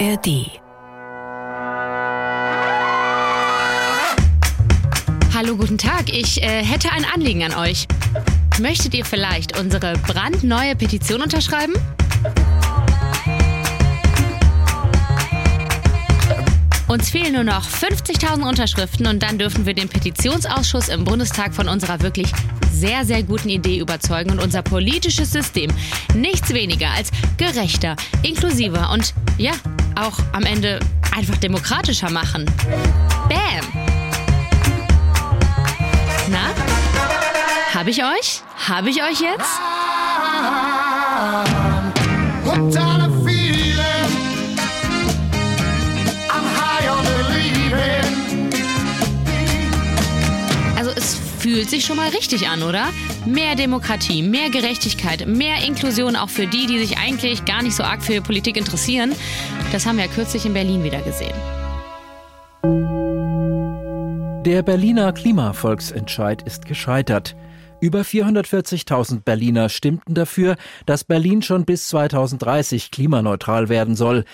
[0.00, 0.50] ARD.
[5.32, 6.12] Hallo, guten Tag.
[6.12, 7.86] Ich äh, hätte ein Anliegen an euch.
[8.60, 11.74] Möchtet ihr vielleicht unsere brandneue Petition unterschreiben?
[16.88, 21.68] Uns fehlen nur noch 50.000 Unterschriften und dann dürfen wir den Petitionsausschuss im Bundestag von
[21.68, 22.32] unserer wirklich
[22.72, 25.70] sehr, sehr guten Idee überzeugen und unser politisches System
[26.14, 29.52] nichts weniger als gerechter, inklusiver und ja,
[29.96, 30.80] auch am Ende
[31.14, 32.50] einfach demokratischer machen.
[33.28, 33.64] Bam!
[36.28, 36.54] Na?
[37.74, 38.42] Hab ich euch?
[38.68, 39.60] Hab ich euch jetzt?
[51.54, 52.88] Fühlt sich schon mal richtig an, oder?
[53.26, 57.84] Mehr Demokratie, mehr Gerechtigkeit, mehr Inklusion auch für die, die sich eigentlich gar nicht so
[57.84, 59.12] arg für Politik interessieren.
[59.70, 61.32] Das haben wir ja kürzlich in Berlin wieder gesehen.
[64.44, 67.36] Der Berliner Klimavolksentscheid ist gescheitert.
[67.80, 74.24] Über 440.000 Berliner stimmten dafür, dass Berlin schon bis 2030 klimaneutral werden soll.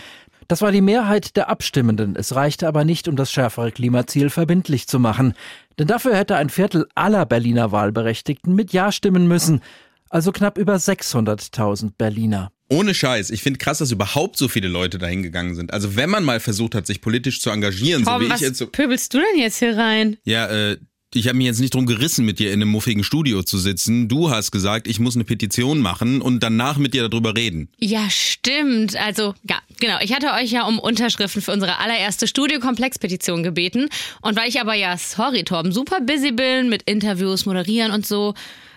[0.51, 2.17] Das war die Mehrheit der Abstimmenden.
[2.17, 5.35] Es reichte aber nicht, um das schärfere Klimaziel verbindlich zu machen.
[5.79, 9.61] Denn dafür hätte ein Viertel aller Berliner Wahlberechtigten mit Ja stimmen müssen.
[10.09, 12.51] Also knapp über 600.000 Berliner.
[12.69, 15.73] Ohne Scheiß, ich finde krass, dass überhaupt so viele Leute dahin gegangen sind.
[15.73, 18.41] Also wenn man mal versucht hat, sich politisch zu engagieren, so Tom, wie ich was
[18.41, 18.67] jetzt so.
[18.67, 20.17] pöbelst du denn jetzt hier rein?
[20.25, 20.79] Ja, äh,
[21.13, 24.09] ich habe mich jetzt nicht drum gerissen, mit dir in einem muffigen Studio zu sitzen.
[24.09, 27.69] Du hast gesagt, ich muss eine Petition machen und danach mit dir darüber reden.
[27.79, 28.97] Ja, stimmt.
[28.97, 29.97] Also, ja, genau.
[30.03, 33.89] Ich hatte euch ja um Unterschriften für unsere allererste Studiokomplex-Petition gebeten.
[34.23, 38.35] Und weil ich aber ja, sorry, Torben, super busy bin mit Interviews, moderieren und so,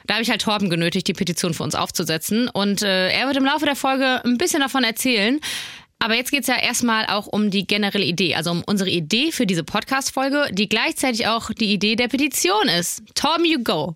[0.07, 2.49] da habe ich halt Torben genötigt, die Petition für uns aufzusetzen.
[2.49, 5.39] Und äh, er wird im Laufe der Folge ein bisschen davon erzählen.
[6.03, 9.45] Aber jetzt geht's ja erstmal auch um die generelle Idee, also um unsere Idee für
[9.45, 13.03] diese Podcast-Folge, die gleichzeitig auch die Idee der Petition ist.
[13.15, 13.95] Torben, you go.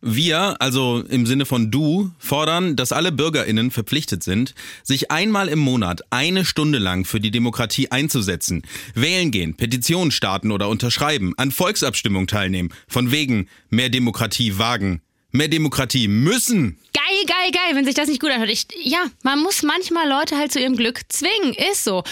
[0.00, 5.60] Wir, also im Sinne von du, fordern, dass alle BürgerInnen verpflichtet sind, sich einmal im
[5.60, 8.62] Monat eine Stunde lang für die Demokratie einzusetzen.
[8.96, 12.70] Wählen gehen, Petitionen starten oder unterschreiben, an Volksabstimmung teilnehmen.
[12.88, 15.02] Von wegen mehr Demokratie wagen.
[15.36, 16.78] Mehr Demokratie müssen.
[16.92, 18.50] Geil, geil, geil, wenn sich das nicht gut anhört.
[18.50, 22.04] Ich, ja, man muss manchmal Leute halt zu ihrem Glück zwingen, ist so.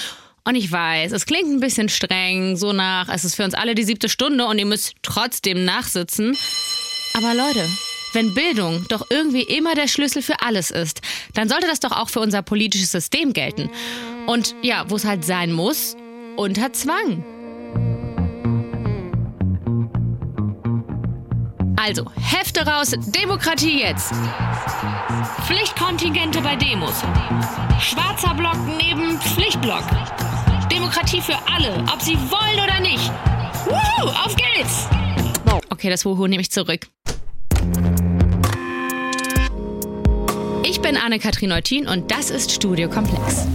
[0.42, 3.76] Und ich weiß, es klingt ein bisschen streng, so nach, es ist für uns alle
[3.76, 6.36] die siebte Stunde und ihr müsst trotzdem nachsitzen.
[7.14, 7.64] Aber Leute,
[8.12, 11.00] wenn Bildung doch irgendwie immer der Schlüssel für alles ist,
[11.34, 13.70] dann sollte das doch auch für unser politisches System gelten.
[14.26, 15.96] Und ja, wo es halt sein muss,
[16.34, 17.24] unter Zwang.
[21.84, 24.12] Also, Hefte raus, Demokratie jetzt.
[25.47, 27.03] Pflichtkontingente bei Demos.
[27.81, 29.82] Schwarzer Block neben Pflichtblock.
[30.70, 33.10] Demokratie für alle, ob sie wollen oder nicht.
[33.66, 34.87] Woo, auf geht's!
[35.70, 36.87] Okay, das Wuhu nehme ich zurück.
[40.64, 43.49] Ich bin Anne-Kathrin Neutin und das ist Studio Komplex.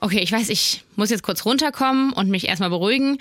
[0.00, 3.18] Okay, ich weiß, ich muss jetzt kurz runterkommen und mich erstmal beruhigen.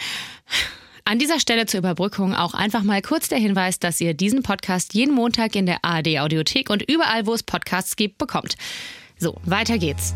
[1.06, 4.94] An dieser Stelle zur Überbrückung auch einfach mal kurz der Hinweis, dass ihr diesen Podcast
[4.94, 8.56] jeden Montag in der ARD Audiothek und überall, wo es Podcasts gibt, bekommt.
[9.18, 10.16] So, weiter geht's.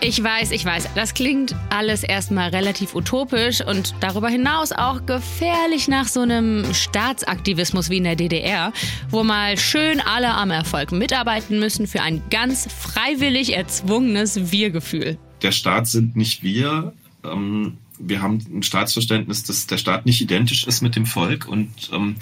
[0.00, 5.86] Ich weiß, ich weiß, das klingt alles erstmal relativ utopisch und darüber hinaus auch gefährlich
[5.86, 8.72] nach so einem Staatsaktivismus wie in der DDR,
[9.10, 15.18] wo mal schön alle am Erfolg mitarbeiten müssen für ein ganz freiwillig erzwungenes Wir-Gefühl.
[15.42, 16.94] der Staat sind nicht wir.
[17.22, 21.46] Ähm, wir haben ein Staatsverständnis, dass der Staat nicht identisch ist mit dem Volk.
[21.46, 22.16] Und ähm,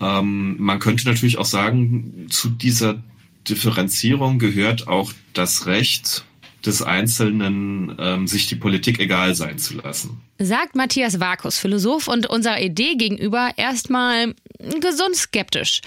[0.00, 3.02] ähm, man könnte natürlich auch sagen, zu dieser
[3.48, 6.24] Differenzierung gehört auch das Recht
[6.64, 10.20] des Einzelnen, ähm, sich die Politik egal sein zu lassen.
[10.38, 14.34] Sagt Matthias Vakus, Philosoph und unserer Idee gegenüber erstmal
[14.80, 15.80] gesund skeptisch.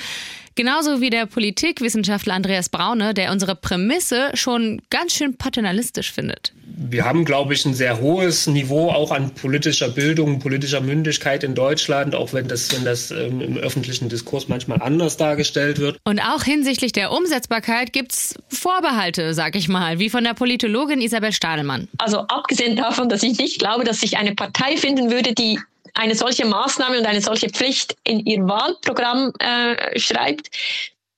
[0.55, 6.53] Genauso wie der Politikwissenschaftler Andreas Braune, der unsere Prämisse schon ganz schön paternalistisch findet.
[6.77, 11.55] wir haben, glaube ich, ein sehr hohes Niveau auch an politischer Bildung, politischer Mündigkeit in
[11.55, 15.97] Deutschland, auch wenn das, wenn das ähm, im öffentlichen Diskurs manchmal anders dargestellt wird.
[16.05, 21.33] Und auch hinsichtlich der Umsetzbarkeit gibt's Vorbehalte, sag ich mal, wie von der Politologin Isabel
[21.33, 21.89] Stadelmann.
[21.97, 25.59] Also abgesehen davon, dass ich nicht glaube, dass sich eine Partei finden würde, die
[25.95, 30.49] eine solche Maßnahme und eine solche Pflicht in ihr Wahlprogramm äh, schreibt,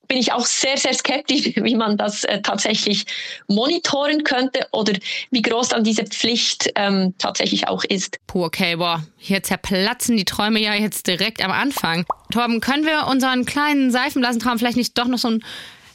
[0.07, 3.05] bin ich auch sehr, sehr skeptisch, wie man das äh, tatsächlich
[3.47, 4.93] monitoren könnte oder
[5.31, 8.17] wie groß dann diese Pflicht ähm, tatsächlich auch ist.
[8.27, 12.05] Puh, okay, boah, hier zerplatzen die Träume ja jetzt direkt am Anfang.
[12.31, 15.43] Torben, können wir unseren kleinen Seifenblasentraum vielleicht nicht doch noch so ein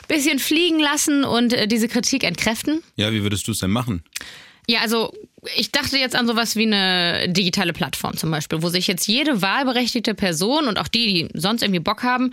[0.08, 2.82] bisschen fliegen lassen und äh, diese Kritik entkräften?
[2.96, 4.04] Ja, wie würdest du es denn machen?
[4.68, 5.12] Ja, also
[5.56, 9.42] ich dachte jetzt an sowas wie eine digitale Plattform zum Beispiel, wo sich jetzt jede
[9.42, 12.32] wahlberechtigte Person und auch die, die sonst irgendwie Bock haben,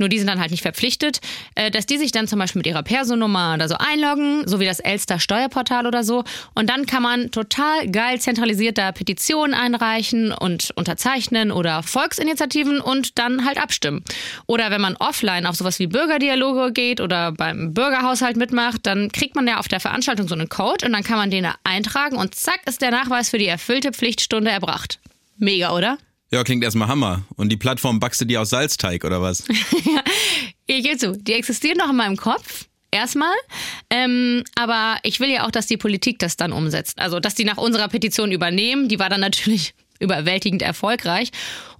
[0.00, 1.20] nur die sind dann halt nicht verpflichtet,
[1.54, 4.64] äh, dass die sich dann zum Beispiel mit ihrer Personennummer oder so einloggen, so wie
[4.64, 6.24] das Elster Steuerportal oder so.
[6.54, 13.18] Und dann kann man total geil zentralisiert da Petitionen einreichen und unterzeichnen oder Volksinitiativen und
[13.18, 14.02] dann halt abstimmen.
[14.46, 19.36] Oder wenn man offline auf sowas wie Bürgerdialoge geht oder beim Bürgerhaushalt mitmacht, dann kriegt
[19.36, 22.16] man ja auf der Veranstaltung so einen Code und dann kann man den da eintragen
[22.16, 24.98] und zack ist der Nachweis für die erfüllte Pflichtstunde erbracht.
[25.36, 25.98] Mega, oder?
[26.32, 27.22] Ja, klingt erstmal Hammer.
[27.36, 29.44] Und die Plattform backst du dir aus Salzteig oder was?
[29.84, 30.02] ja,
[30.66, 32.66] ich gebe zu, die existieren noch in meinem Kopf.
[32.92, 33.34] Erstmal.
[33.88, 36.98] Ähm, aber ich will ja auch, dass die Politik das dann umsetzt.
[36.98, 38.88] Also, dass die nach unserer Petition übernehmen.
[38.88, 41.30] Die war dann natürlich überwältigend erfolgreich.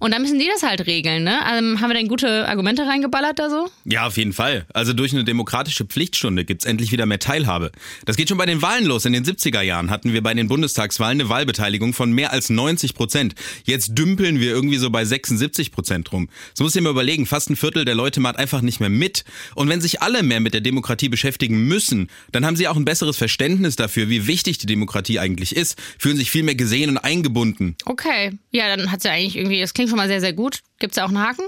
[0.01, 1.37] Und dann müssen die das halt regeln, ne?
[1.53, 3.69] Ähm, haben wir denn gute Argumente reingeballert da so?
[3.85, 4.65] Ja, auf jeden Fall.
[4.73, 7.71] Also durch eine demokratische Pflichtstunde gibt's endlich wieder mehr Teilhabe.
[8.05, 9.05] Das geht schon bei den Wahlen los.
[9.05, 12.95] In den 70er Jahren hatten wir bei den Bundestagswahlen eine Wahlbeteiligung von mehr als 90
[12.95, 13.35] Prozent.
[13.63, 16.29] Jetzt dümpeln wir irgendwie so bei 76 Prozent rum.
[16.53, 17.27] Das muss ich mir überlegen.
[17.27, 19.23] Fast ein Viertel der Leute macht einfach nicht mehr mit.
[19.53, 22.85] Und wenn sich alle mehr mit der Demokratie beschäftigen müssen, dann haben sie auch ein
[22.85, 26.97] besseres Verständnis dafür, wie wichtig die Demokratie eigentlich ist, fühlen sich viel mehr gesehen und
[26.97, 27.75] eingebunden.
[27.85, 28.31] Okay.
[28.49, 30.61] Ja, dann hat's ja eigentlich irgendwie, das klingt schon mal sehr, sehr gut.
[30.79, 31.45] Gibt's da auch einen Haken?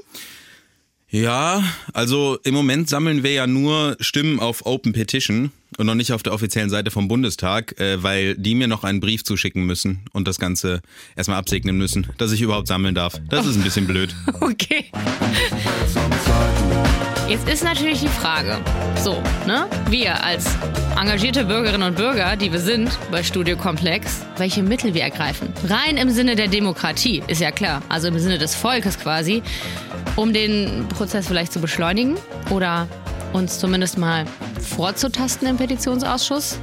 [1.10, 1.64] Ja,
[1.94, 6.24] also im Moment sammeln wir ja nur Stimmen auf Open Petition und noch nicht auf
[6.24, 10.28] der offiziellen Seite vom Bundestag, äh, weil die mir noch einen Brief zuschicken müssen und
[10.28, 10.82] das Ganze
[11.16, 13.22] erstmal absegnen müssen, dass ich überhaupt sammeln darf.
[13.30, 14.16] Das ist ein bisschen blöd.
[14.42, 14.86] Okay.
[17.30, 18.58] Jetzt ist natürlich die Frage,
[19.02, 19.66] so, ne?
[19.90, 20.46] Wir als
[21.00, 25.54] engagierte Bürgerinnen und Bürger, die wir sind bei Studio Komplex, welche Mittel wir ergreifen.
[25.68, 27.82] Rein im Sinne der Demokratie, ist ja klar.
[27.88, 29.42] Also im Sinne des Volkes quasi,
[30.18, 32.18] um den Prozess vielleicht zu beschleunigen
[32.50, 32.88] oder
[33.32, 34.26] uns zumindest mal
[34.60, 36.60] vorzutasten im Petitionsausschuss.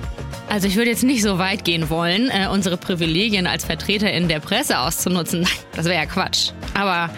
[0.50, 4.40] Also ich würde jetzt nicht so weit gehen wollen, äh, unsere Privilegien als Vertreterin der
[4.40, 5.46] Presse auszunutzen.
[5.74, 6.50] Das wäre ja Quatsch.
[6.74, 7.08] Aber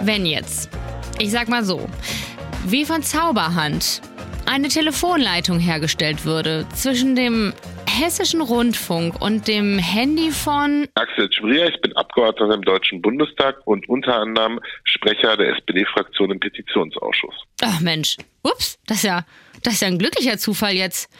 [0.00, 0.68] wenn jetzt,
[1.18, 1.88] ich sag mal so,
[2.66, 4.02] wie von Zauberhand
[4.46, 7.52] eine Telefonleitung hergestellt würde zwischen dem
[7.88, 13.88] Hessischen Rundfunk und dem Handy von Axel Schbrier, ich bin Abgeordneter im Deutschen Bundestag und
[13.88, 17.34] unter anderem Sprecher der SPD-Fraktion im Petitionsausschuss.
[17.62, 19.24] Ach Mensch, ups, das ist ja,
[19.62, 21.10] das ist ja ein glücklicher Zufall jetzt.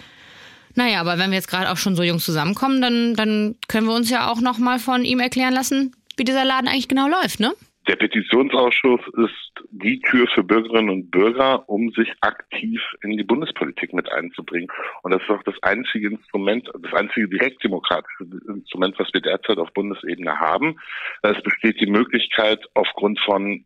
[0.75, 3.95] Naja, aber wenn wir jetzt gerade auch schon so jung zusammenkommen, dann, dann können wir
[3.95, 7.41] uns ja auch noch mal von ihm erklären lassen, wie dieser Laden eigentlich genau läuft,
[7.41, 7.53] ne?
[7.89, 13.95] Der Petitionsausschuss ist die Tür für Bürgerinnen und Bürger, um sich aktiv in die Bundespolitik
[13.95, 14.69] mit einzubringen.
[15.03, 19.73] Und das ist auch das einzige Instrument, das einzige direktdemokratische Instrument, was wir derzeit auf
[19.73, 20.79] Bundesebene haben.
[21.23, 23.65] Es besteht die Möglichkeit, aufgrund von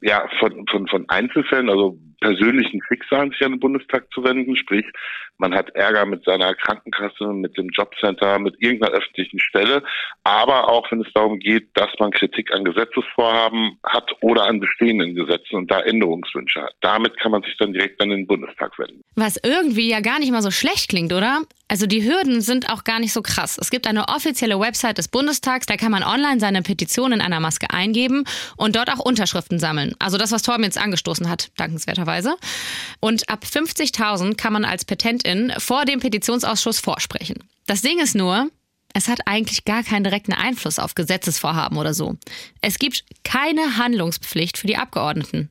[0.00, 4.84] ja, von, von, von Einzelfällen, also persönlichen Schicksalen sich an den Bundestag zu wenden, sprich,
[5.38, 9.84] man hat Ärger mit seiner Krankenkasse, mit dem Jobcenter, mit irgendeiner öffentlichen Stelle,
[10.24, 15.14] aber auch wenn es darum geht, dass man Kritik an Gesetzesvorhaben hat oder an bestehenden
[15.14, 16.74] Gesetzen und da Änderungswünsche hat.
[16.80, 19.02] Damit kann man sich dann direkt an den Bundestag wenden.
[19.14, 21.42] Was irgendwie ja gar nicht mal so schlecht klingt, oder?
[21.68, 23.58] Also die Hürden sind auch gar nicht so krass.
[23.60, 27.40] Es gibt eine offizielle Website des Bundestags, da kann man online seine Petition in einer
[27.40, 28.24] Maske eingeben
[28.56, 29.87] und dort auch Unterschriften sammeln.
[29.98, 32.36] Also das, was Torben jetzt angestoßen hat, dankenswerterweise.
[33.00, 37.44] Und ab 50.000 kann man als Petentin vor dem Petitionsausschuss vorsprechen.
[37.66, 38.50] Das Ding ist nur,
[38.94, 42.16] es hat eigentlich gar keinen direkten Einfluss auf Gesetzesvorhaben oder so.
[42.62, 45.50] Es gibt keine Handlungspflicht für die Abgeordneten.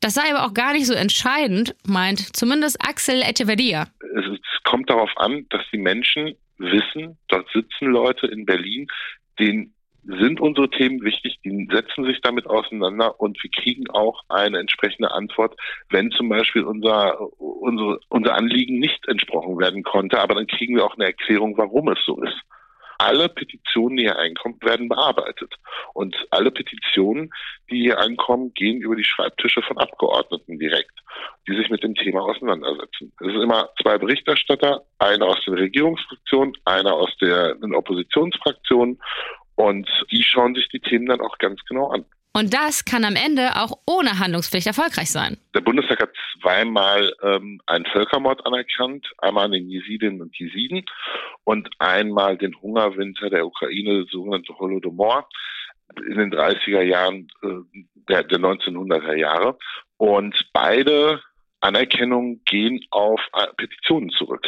[0.00, 3.88] Das sei aber auch gar nicht so entscheidend, meint zumindest Axel Echeverria.
[4.00, 8.86] Es kommt darauf an, dass die Menschen wissen, dort sitzen Leute in Berlin,
[9.38, 9.74] denen
[10.08, 15.10] sind unsere Themen wichtig, die setzen sich damit auseinander und wir kriegen auch eine entsprechende
[15.10, 15.54] Antwort,
[15.90, 20.84] wenn zum Beispiel unser, unsere, unser Anliegen nicht entsprochen werden konnte, aber dann kriegen wir
[20.86, 22.42] auch eine Erklärung, warum es so ist
[22.98, 25.54] alle Petitionen, die hier einkommen, werden bearbeitet.
[25.94, 27.30] Und alle Petitionen,
[27.70, 30.92] die hier ankommen, gehen über die Schreibtische von Abgeordneten direkt,
[31.46, 33.12] die sich mit dem Thema auseinandersetzen.
[33.20, 38.98] Es sind immer zwei Berichterstatter, einer aus der Regierungsfraktion, einer aus der Oppositionsfraktion.
[39.58, 42.04] Und die schauen sich die Themen dann auch ganz genau an.
[42.32, 45.36] Und das kann am Ende auch ohne Handlungspflicht erfolgreich sein.
[45.52, 50.84] Der Bundestag hat zweimal ähm, einen Völkermord anerkannt, einmal an den Jesidinnen und Jesiden
[51.42, 55.28] und einmal den Hungerwinter der Ukraine, das sogenannte Holodomor
[56.08, 59.58] in den 30er Jahren äh, der, der 1900er Jahre.
[59.96, 61.20] Und beide
[61.60, 64.46] Anerkennungen gehen auf äh, Petitionen zurück.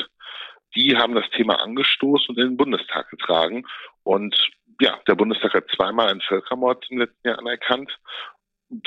[0.77, 3.67] Die haben das Thema angestoßen und in den Bundestag getragen.
[4.05, 4.37] Und
[4.81, 7.91] ja, der Bundestag hat zweimal einen Völkermord im letzten Jahr anerkannt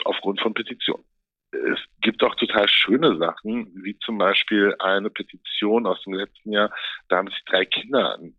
[0.06, 1.06] aufgrund von Petitionen.
[1.52, 6.72] es gibt auch total schöne Sachen, wie zum Beispiel eine Petition aus dem letzten Jahr.
[7.10, 8.36] Da haben sich drei Kinder an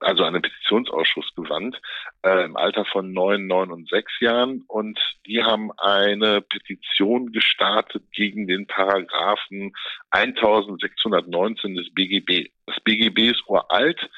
[0.00, 1.80] also an den Petitionsausschuss gewandt,
[2.22, 4.64] äh, im Alter von neun, neun und sechs Jahren.
[4.66, 9.72] Und die haben eine Petition gestartet gegen den Paragraphen
[10.10, 12.50] 1619 des BGB.
[12.66, 14.08] Das BGB ist uralt,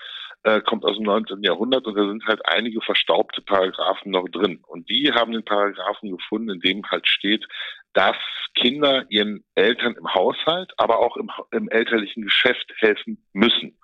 [0.45, 1.43] äh, kommt aus dem 19.
[1.43, 4.63] Jahrhundert und da sind halt einige verstaubte Paragraphen noch drin.
[4.67, 7.47] Und die haben den Paragraphen gefunden, in dem halt steht,
[7.95, 8.17] dass
[8.55, 13.79] Kinder ihren Eltern im Haushalt, aber auch im, im elterlichen Geschäft helfen müssen.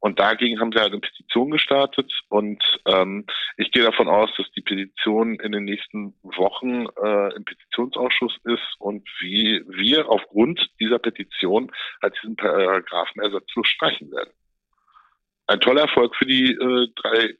[0.00, 4.50] Und dagegen haben sie halt eine Petition gestartet und ähm, ich gehe davon aus, dass
[4.52, 10.98] die Petition in den nächsten Wochen äh, im Petitionsausschuss ist und wie wir aufgrund dieser
[10.98, 14.30] Petition halt diesen Paragraphen ersatzlos streichen werden.
[15.48, 17.34] Ein toller Erfolg für die äh, drei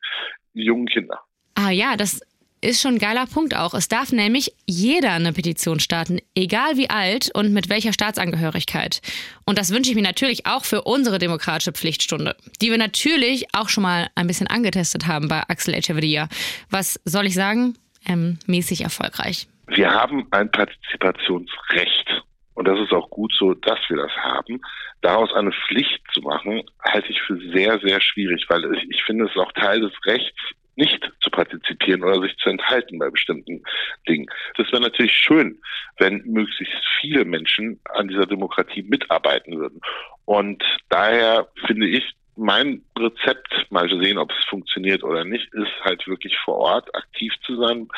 [0.54, 1.20] jungen Kinder.
[1.54, 2.20] Ah ja, das
[2.60, 3.74] ist schon ein geiler Punkt auch.
[3.74, 9.00] Es darf nämlich jeder eine Petition starten, egal wie alt und mit welcher Staatsangehörigkeit.
[9.44, 13.68] Und das wünsche ich mir natürlich auch für unsere demokratische Pflichtstunde, die wir natürlich auch
[13.68, 16.28] schon mal ein bisschen angetestet haben bei Axel Echeverria.
[16.70, 17.76] Was soll ich sagen?
[18.06, 19.46] Ähm, mäßig erfolgreich.
[19.68, 22.24] Wir haben ein Partizipationsrecht.
[22.58, 24.60] Und das ist auch gut so, dass wir das haben.
[25.00, 29.36] Daraus eine Pflicht zu machen, halte ich für sehr, sehr schwierig, weil ich finde, es
[29.36, 30.36] auch Teil des Rechts,
[30.74, 33.62] nicht zu partizipieren oder sich zu enthalten bei bestimmten
[34.08, 34.26] Dingen.
[34.56, 35.60] Das wäre natürlich schön,
[35.98, 39.80] wenn möglichst viele Menschen an dieser Demokratie mitarbeiten würden.
[40.24, 46.06] Und daher finde ich, mein Rezept, mal sehen, ob es funktioniert oder nicht, ist halt
[46.06, 47.88] wirklich vor Ort aktiv zu sein.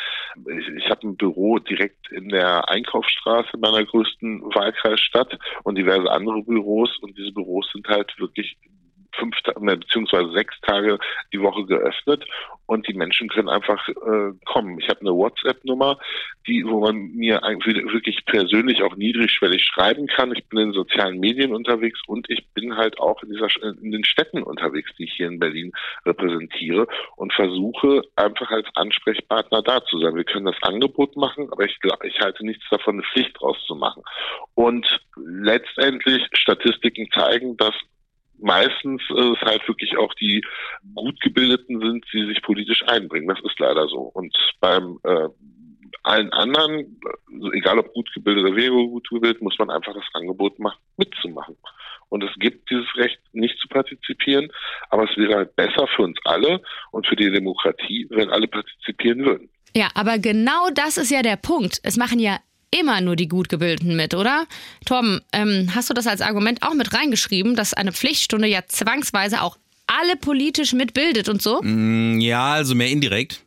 [0.58, 6.42] Ich, ich habe ein Büro direkt in der Einkaufsstraße meiner größten Wahlkreisstadt und diverse andere
[6.42, 8.56] Büros und diese Büros sind halt wirklich
[9.16, 10.98] fünf beziehungsweise sechs Tage
[11.32, 12.24] die Woche geöffnet
[12.66, 14.78] und die Menschen können einfach äh, kommen.
[14.78, 15.98] Ich habe eine WhatsApp-Nummer,
[16.46, 20.32] die, wo man mir wirklich persönlich auch niedrigschwellig schreiben kann.
[20.32, 23.48] Ich bin in sozialen Medien unterwegs und ich bin halt auch in dieser
[23.82, 25.72] in den Städten unterwegs, die ich hier in Berlin
[26.06, 26.86] repräsentiere
[27.16, 30.14] und versuche einfach als Ansprechpartner da zu sein.
[30.14, 33.74] Wir können das Angebot machen, aber ich, ich halte nichts davon, eine Pflicht draus zu
[33.74, 34.02] machen.
[34.54, 37.74] Und letztendlich Statistiken zeigen, dass
[38.40, 40.44] meistens äh, es halt wirklich auch die
[40.94, 43.28] gut gebildeten sind, die sich politisch einbringen.
[43.28, 44.00] Das ist leider so.
[44.00, 45.28] Und beim äh,
[46.02, 47.00] allen anderen,
[47.32, 50.78] also egal ob gut gebildet oder weniger gut gebildet, muss man einfach das Angebot machen,
[50.96, 51.56] mitzumachen.
[52.08, 54.50] Und es gibt dieses Recht, nicht zu partizipieren,
[54.88, 59.24] aber es wäre halt besser für uns alle und für die Demokratie, wenn alle partizipieren
[59.24, 59.48] würden.
[59.76, 61.78] Ja, aber genau das ist ja der Punkt.
[61.84, 62.38] Es machen ja
[62.70, 64.46] immer nur die Gutgebildeten mit, oder?
[64.86, 69.42] Torben, ähm, hast du das als Argument auch mit reingeschrieben, dass eine Pflichtstunde ja zwangsweise
[69.42, 71.60] auch alle politisch mitbildet und so?
[71.62, 73.42] Mm, ja, also mehr indirekt.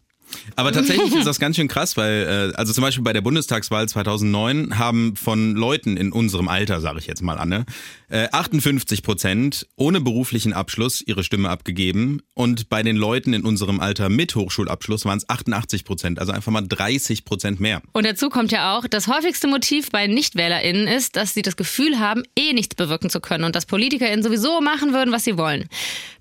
[0.56, 3.88] Aber tatsächlich ist das ganz schön krass, weil äh, also zum Beispiel bei der Bundestagswahl
[3.88, 7.66] 2009 haben von Leuten in unserem Alter, sage ich jetzt mal Anne,
[8.10, 13.80] äh, 58 Prozent ohne beruflichen Abschluss ihre Stimme abgegeben und bei den Leuten in unserem
[13.80, 17.82] Alter mit Hochschulabschluss waren es 88 Prozent, also einfach mal 30 Prozent mehr.
[17.92, 22.00] Und dazu kommt ja auch, das häufigste Motiv bei NichtwählerInnen ist, dass sie das Gefühl
[22.00, 25.68] haben, eh nichts bewirken zu können und dass PolitikerInnen sowieso machen würden, was sie wollen.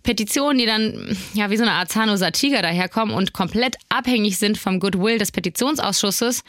[0.03, 4.59] Petitionen, die dann ja wie so eine Art zahnloser Tiger daherkommen und komplett abhängig sind
[4.59, 6.43] vom Goodwill des Petitionsausschusses,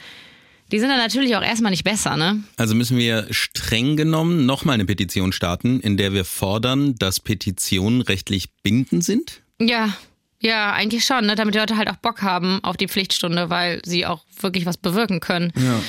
[0.72, 2.42] die sind dann natürlich auch erstmal nicht besser, ne?
[2.56, 8.00] Also müssen wir streng genommen nochmal eine Petition starten, in der wir fordern, dass Petitionen
[8.00, 9.42] rechtlich bindend sind?
[9.60, 9.96] Ja,
[10.40, 11.36] ja, eigentlich schon, ne?
[11.36, 14.76] damit die Leute halt auch Bock haben auf die Pflichtstunde, weil sie auch wirklich was
[14.76, 15.52] bewirken können.
[15.56, 15.80] Ja.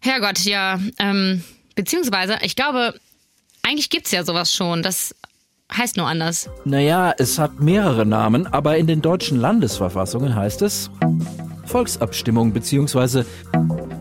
[0.00, 0.80] Herrgott, ja.
[0.98, 2.98] Ähm, beziehungsweise, ich glaube,
[3.62, 4.82] eigentlich gibt's ja sowas schon.
[4.82, 5.14] Das
[5.72, 6.48] heißt nur anders.
[6.64, 10.90] Naja, es hat mehrere Namen, aber in den deutschen Landesverfassungen heißt es
[11.66, 13.24] Volksabstimmung bzw.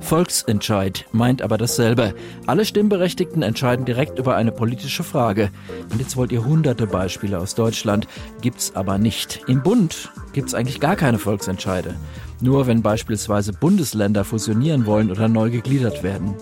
[0.01, 2.13] Volksentscheid meint aber dasselbe.
[2.45, 5.49] Alle Stimmberechtigten entscheiden direkt über eine politische Frage.
[5.91, 8.07] Und jetzt wollt ihr hunderte Beispiele aus Deutschland,
[8.39, 9.41] gibt's aber nicht.
[9.47, 11.95] Im Bund gibt's eigentlich gar keine Volksentscheide.
[12.39, 16.35] Nur wenn beispielsweise Bundesländer fusionieren wollen oder neu gegliedert werden.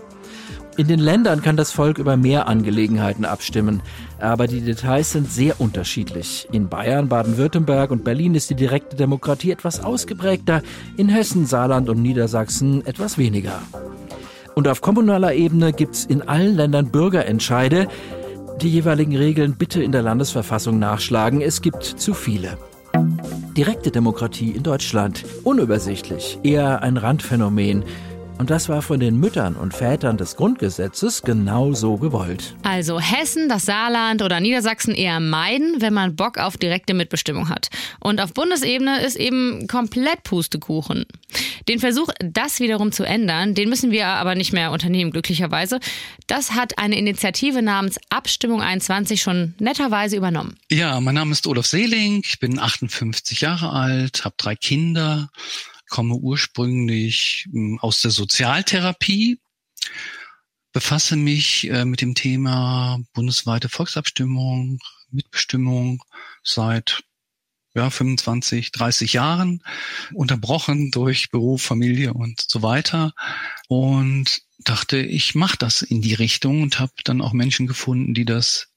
[0.76, 3.84] In den Ländern kann das Volk über mehr Angelegenheiten abstimmen,
[4.20, 6.48] aber die Details sind sehr unterschiedlich.
[6.52, 10.64] In Bayern, Baden-Württemberg und Berlin ist die direkte Demokratie etwas ausgeprägter,
[10.98, 13.62] in Hessen, Saarland und Niedersachsen etwas weniger.
[14.56, 17.88] Und auf kommunaler Ebene gibt's in allen Ländern Bürgerentscheide.
[18.62, 22.58] Die jeweiligen Regeln bitte in der Landesverfassung nachschlagen, es gibt zu viele.
[23.56, 25.24] Direkte Demokratie in Deutschland.
[25.44, 27.84] Unübersichtlich, eher ein Randphänomen.
[28.40, 32.56] Und das war von den Müttern und Vätern des Grundgesetzes genau so gewollt.
[32.64, 37.70] Also Hessen, das Saarland oder Niedersachsen eher meiden, wenn man Bock auf direkte Mitbestimmung hat.
[38.00, 41.06] Und auf Bundesebene ist eben komplett Pustekuchen.
[41.70, 45.80] Den Versuch, das wiederum zu ändern, den müssen wir aber nicht mehr unternehmen, glücklicherweise.
[46.28, 50.58] Das hat eine Initiative namens Abstimmung 21 schon netterweise übernommen.
[50.70, 55.30] Ja, mein Name ist Olaf Seeling, ich bin 58 Jahre alt, habe drei Kinder
[55.94, 59.40] komme ursprünglich hm, aus der Sozialtherapie,
[60.72, 64.80] befasse mich äh, mit dem Thema bundesweite Volksabstimmung,
[65.12, 66.04] Mitbestimmung
[66.42, 67.04] seit
[67.76, 69.62] ja, 25, 30 Jahren,
[70.16, 73.14] unterbrochen durch Beruf, Familie und so weiter.
[73.68, 78.26] Und dachte, ich mache das in die Richtung und habe dann auch Menschen gefunden, die
[78.26, 78.70] das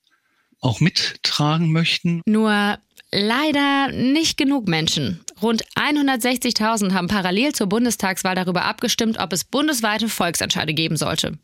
[0.60, 2.20] auch mittragen möchten.
[2.26, 2.78] Nur
[3.16, 5.20] leider nicht genug Menschen.
[5.40, 11.38] Rund 160.000 haben parallel zur Bundestagswahl darüber abgestimmt, ob es bundesweite Volksentscheide geben sollte.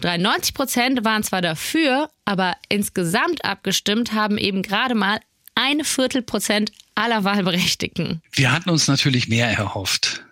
[0.00, 5.20] 93 Prozent waren zwar dafür, aber insgesamt abgestimmt haben eben gerade mal
[5.54, 8.22] ein Viertel Prozent aller Wahlberechtigten.
[8.32, 10.24] Wir hatten uns natürlich mehr erhofft,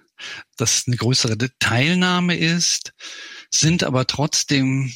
[0.56, 2.92] dass eine größere Teilnahme ist,
[3.50, 4.92] sind aber trotzdem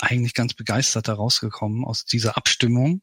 [0.00, 3.00] eigentlich ganz begeistert herausgekommen aus dieser Abstimmung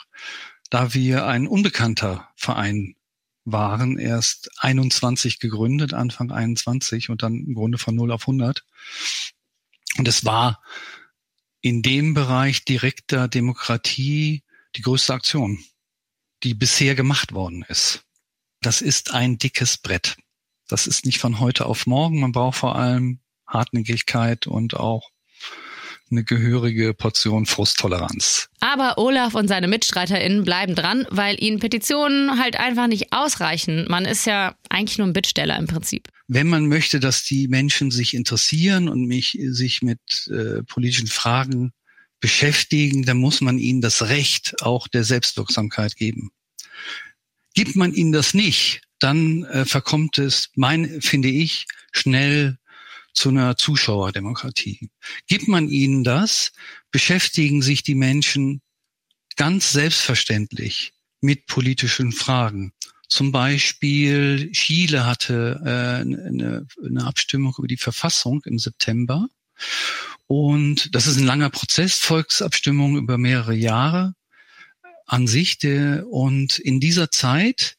[0.72, 2.96] da wir ein unbekannter Verein
[3.44, 8.64] waren, erst 21 gegründet, Anfang 21 und dann im Grunde von 0 auf 100.
[9.98, 10.64] Und es war
[11.60, 14.44] in dem Bereich direkter Demokratie
[14.76, 15.60] die größte Aktion,
[16.44, 18.06] die bisher gemacht worden ist.
[18.62, 20.18] Das ist ein dickes Brett.
[20.70, 22.22] Das ist nicht von heute auf morgen.
[22.22, 25.11] Man braucht vor allem Hartnäckigkeit und auch
[26.12, 28.50] eine gehörige Portion Frusttoleranz.
[28.60, 33.86] Aber Olaf und seine MitstreiterInnen bleiben dran, weil ihnen Petitionen halt einfach nicht ausreichen.
[33.90, 36.08] Man ist ja eigentlich nur ein Bittsteller im Prinzip.
[36.28, 41.72] Wenn man möchte, dass die Menschen sich interessieren und mich sich mit äh, politischen Fragen
[42.20, 46.30] beschäftigen, dann muss man ihnen das Recht auch der Selbstwirksamkeit geben.
[47.54, 52.58] Gibt man ihnen das nicht, dann äh, verkommt es, mein, finde ich, schnell
[53.14, 54.90] zu einer Zuschauerdemokratie.
[55.28, 56.52] Gibt man ihnen das,
[56.92, 58.62] beschäftigen sich die Menschen
[59.36, 62.74] ganz selbstverständlich mit politischen Fragen.
[63.08, 69.28] Zum Beispiel Chile hatte äh, eine, eine Abstimmung über die Verfassung im September.
[70.28, 74.16] Und das ist ein langer Prozess, Volksabstimmung über mehrere Jahre
[75.06, 75.60] an sich.
[76.10, 77.76] Und in dieser Zeit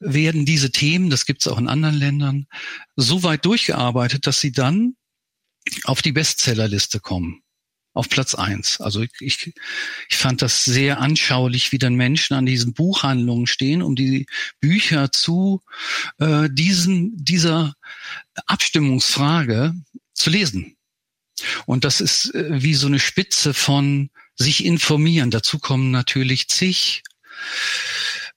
[0.00, 2.46] werden diese Themen, das gibt es auch in anderen Ländern,
[2.96, 4.96] so weit durchgearbeitet, dass sie dann
[5.84, 7.40] auf die Bestsellerliste kommen.
[7.92, 8.80] Auf Platz eins.
[8.80, 9.54] Also ich, ich,
[10.08, 14.26] ich fand das sehr anschaulich, wie dann Menschen an diesen Buchhandlungen stehen, um die
[14.58, 15.62] Bücher zu
[16.18, 17.74] äh, diesen, dieser
[18.46, 19.74] Abstimmungsfrage
[20.12, 20.76] zu lesen.
[21.66, 25.30] Und das ist äh, wie so eine Spitze von sich informieren.
[25.30, 27.04] Dazu kommen natürlich zig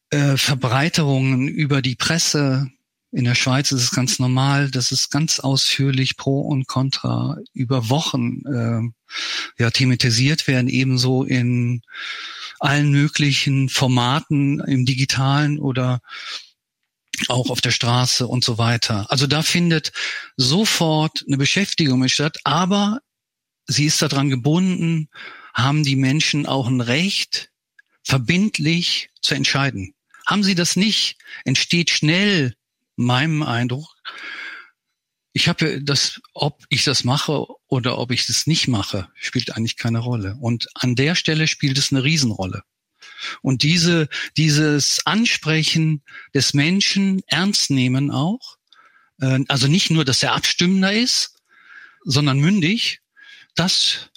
[0.10, 2.70] äh, Verbreiterungen über die Presse.
[3.12, 7.90] In der Schweiz ist es ganz normal, dass es ganz ausführlich Pro und Contra über
[7.90, 11.82] Wochen äh, ja, thematisiert werden, ebenso in
[12.60, 16.02] allen möglichen Formaten im digitalen oder
[17.28, 19.10] auch auf der Straße und so weiter.
[19.10, 19.92] Also da findet
[20.36, 23.00] sofort eine Beschäftigung statt, aber
[23.66, 25.10] sie ist daran gebunden,
[25.54, 27.50] haben die Menschen auch ein Recht,
[28.04, 29.94] verbindlich zu entscheiden.
[30.28, 32.54] Haben sie das nicht, entsteht schnell
[32.98, 33.96] meinem Eindruck,
[35.38, 39.78] ich habe das, ob ich das mache oder ob ich das nicht mache, spielt eigentlich
[39.78, 40.36] keine Rolle.
[40.40, 42.64] Und an der Stelle spielt es eine Riesenrolle.
[43.44, 46.02] Und diese, dieses Ansprechen
[46.34, 48.58] des Menschen ernst nehmen auch,
[49.22, 51.36] äh, also nicht nur, dass er abstimmender ist,
[52.04, 53.02] sondern mündig,
[53.54, 54.10] das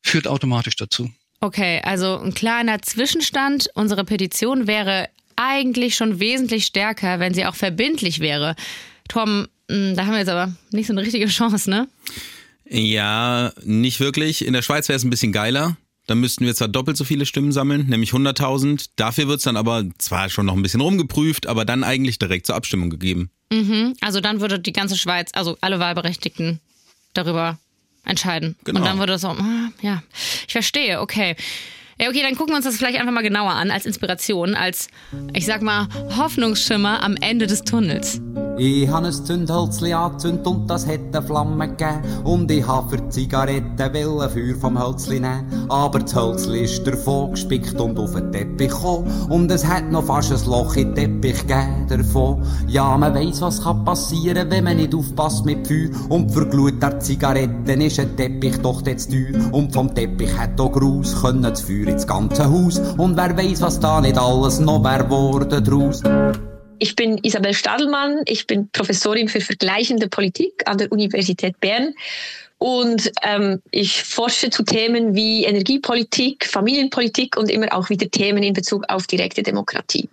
[0.00, 1.12] führt automatisch dazu.
[1.40, 3.68] Okay, also ein kleiner Zwischenstand.
[3.74, 8.56] Unsere Petition wäre eigentlich schon wesentlich stärker, wenn sie auch verbindlich wäre.
[9.08, 11.88] Tom, hm, da haben wir jetzt aber nicht so eine richtige Chance, ne?
[12.68, 14.44] Ja, nicht wirklich.
[14.44, 15.76] In der Schweiz wäre es ein bisschen geiler.
[16.06, 18.88] Da müssten wir zwar doppelt so viele Stimmen sammeln, nämlich 100.000.
[18.96, 22.46] Dafür wird es dann aber zwar schon noch ein bisschen rumgeprüft, aber dann eigentlich direkt
[22.46, 23.30] zur Abstimmung gegeben.
[23.52, 23.94] Mhm.
[24.00, 26.60] Also dann würde die ganze Schweiz, also alle Wahlberechtigten
[27.12, 27.58] darüber
[28.04, 28.56] entscheiden.
[28.64, 28.80] Genau.
[28.80, 30.02] Und dann würde das auch, ah, ja,
[30.46, 31.36] ich verstehe, okay.
[32.00, 34.86] Ja, okay, dann gucken wir uns das vielleicht einfach mal genauer an, als Inspiration, als,
[35.34, 38.20] ich sag mal, Hoffnungsschimmer am Ende des Tunnels.
[38.60, 42.02] Ich han ein Zündhölzli angezündet und das hat eine Flamme gegeben.
[42.24, 45.66] Und ich hab für Zigaretten wollen Feuer vom Hölzli nehmen.
[45.68, 49.08] Aber das Hölzli ist davon gespickt und auf den Teppich gekommen.
[49.28, 52.44] Und es hat noch fast ein Loch in den Teppich gegeben davon.
[52.66, 55.90] Ja, man weiss, was kann passieren, wenn man nicht aufpasst mit Feuer.
[56.08, 59.52] Und für Glut Zigaretten ist ein Teppich doch jetzt teuer.
[59.52, 62.78] Und vom Teppich hat auch Gruß können das Feuer ins ganze Haus.
[62.96, 66.02] Und wer weiss, was da nicht alles noch wär worden draus.
[66.78, 71.94] Ich bin Isabel Stadelmann, ich bin Professorin für vergleichende Politik an der Universität Bern
[72.58, 78.52] und ähm, ich forsche zu Themen wie Energiepolitik, Familienpolitik und immer auch wieder Themen in
[78.52, 80.08] Bezug auf direkte Demokratie.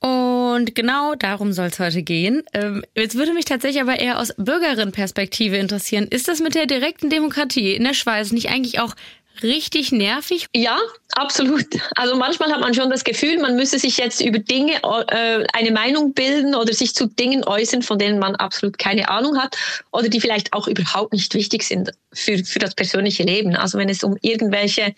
[0.00, 2.42] Und genau darum soll es heute gehen.
[2.52, 6.06] Ähm, jetzt würde mich tatsächlich aber eher aus Bürgerinnenperspektive interessieren.
[6.08, 8.94] Ist das mit der direkten Demokratie in der Schweiz nicht eigentlich auch
[9.42, 10.46] richtig nervig?
[10.54, 10.78] Ja,
[11.14, 11.66] absolut.
[11.96, 15.70] Also manchmal hat man schon das Gefühl, man müsse sich jetzt über Dinge äh, eine
[15.70, 19.56] Meinung bilden oder sich zu Dingen äußern, von denen man absolut keine Ahnung hat
[19.92, 23.56] oder die vielleicht auch überhaupt nicht wichtig sind für, für das persönliche Leben.
[23.56, 24.94] Also wenn es um irgendwelche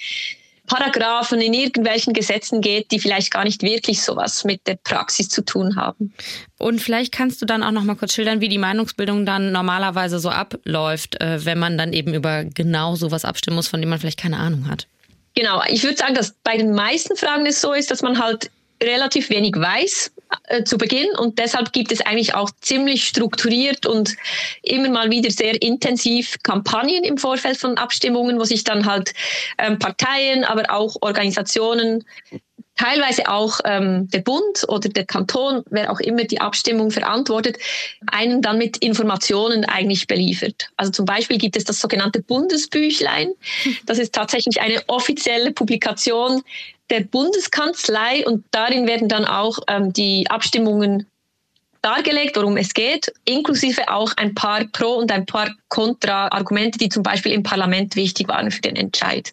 [0.67, 5.45] Paragraphen in irgendwelchen Gesetzen geht, die vielleicht gar nicht wirklich sowas mit der Praxis zu
[5.45, 6.13] tun haben.
[6.59, 10.19] Und vielleicht kannst du dann auch noch mal kurz schildern, wie die Meinungsbildung dann normalerweise
[10.19, 13.99] so abläuft, äh, wenn man dann eben über genau sowas abstimmen muss, von dem man
[13.99, 14.87] vielleicht keine Ahnung hat.
[15.35, 18.51] Genau, ich würde sagen, dass bei den meisten Fragen es so ist, dass man halt
[18.83, 20.13] relativ wenig weiß
[20.49, 24.17] äh, zu Beginn und deshalb gibt es eigentlich auch ziemlich strukturiert und
[24.63, 29.13] immer mal wieder sehr intensiv Kampagnen im Vorfeld von Abstimmungen, wo sich dann halt
[29.59, 32.05] ähm, Parteien, aber auch Organisationen
[32.77, 37.59] teilweise auch ähm, der Bund oder der Kanton, wer auch immer die Abstimmung verantwortet,
[38.07, 40.69] einen dann mit Informationen eigentlich beliefert.
[40.77, 43.33] Also zum Beispiel gibt es das sogenannte Bundesbüchlein.
[43.87, 46.43] Das ist tatsächlich eine offizielle Publikation
[46.91, 51.07] der Bundeskanzlei und darin werden dann auch ähm, die Abstimmungen
[51.83, 57.03] dargelegt, worum es geht, inklusive auch ein paar Pro- und ein paar Kontra-Argumente, die zum
[57.03, 59.33] Beispiel im Parlament wichtig waren für den Entscheid.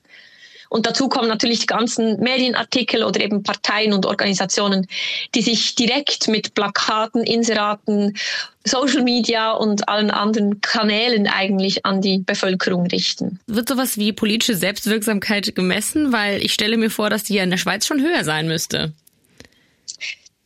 [0.74, 4.88] Und dazu kommen natürlich die ganzen Medienartikel oder eben Parteien und Organisationen,
[5.36, 8.18] die sich direkt mit Plakaten, Inseraten,
[8.66, 13.40] Social Media und allen anderen Kanälen eigentlich an die Bevölkerung richten.
[13.46, 16.12] Wird sowas wie politische Selbstwirksamkeit gemessen?
[16.12, 18.94] Weil ich stelle mir vor, dass die ja in der Schweiz schon höher sein müsste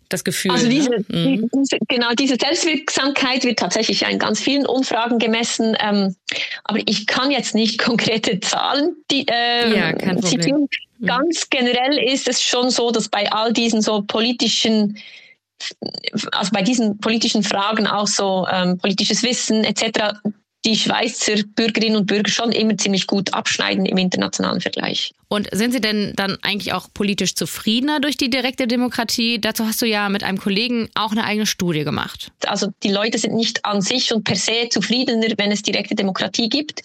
[0.10, 0.52] das Gefühl.
[0.52, 1.06] Also diese, ne?
[1.08, 1.50] mhm.
[1.54, 5.76] diese, genau diese Selbstwirksamkeit wird tatsächlich in ganz vielen Umfragen gemessen.
[5.80, 6.16] Ähm,
[6.64, 10.68] aber ich kann jetzt nicht konkrete Zahlen die, ähm, ja, zitieren.
[11.00, 11.06] Mhm.
[11.06, 14.98] Ganz generell ist es schon so, dass bei all diesen so politischen
[16.34, 20.14] also bei diesen politischen Fragen auch so ähm, politisches Wissen etc
[20.66, 25.14] die Schweizer Bürgerinnen und Bürger schon immer ziemlich gut abschneiden im internationalen Vergleich.
[25.30, 29.40] Und sind Sie denn dann eigentlich auch politisch zufriedener durch die direkte Demokratie?
[29.40, 32.32] Dazu hast du ja mit einem Kollegen auch eine eigene Studie gemacht.
[32.46, 36.50] Also die Leute sind nicht an sich und per se zufriedener, wenn es direkte Demokratie
[36.50, 36.82] gibt.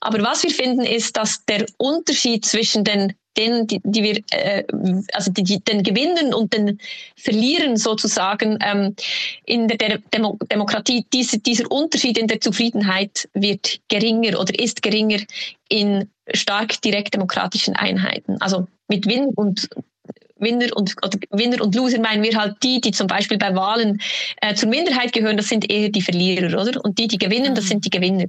[0.00, 4.64] Aber was wir finden, ist, dass der Unterschied zwischen den den, die, die wir, äh,
[5.12, 6.78] also die, die, den Gewinnen und den
[7.16, 8.94] Verlieren sozusagen ähm,
[9.44, 15.20] in der Demo Demokratie, diese, dieser Unterschied in der Zufriedenheit wird geringer oder ist geringer
[15.68, 18.36] in stark direkt demokratischen Einheiten.
[18.40, 19.68] Also mit Win und
[20.36, 24.00] Winner und, oder Winner und Loser meinen wir halt die, die zum Beispiel bei Wahlen
[24.40, 26.84] äh, zur Minderheit gehören, das sind eher die Verlierer, oder?
[26.84, 28.26] Und die, die gewinnen, das sind die Gewinner.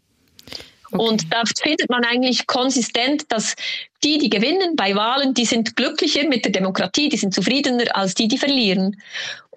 [0.96, 1.10] Okay.
[1.10, 3.56] Und da findet man eigentlich konsistent, dass
[4.04, 8.14] die, die gewinnen bei Wahlen, die sind glücklicher mit der Demokratie, die sind zufriedener als
[8.16, 8.96] die, die verlieren.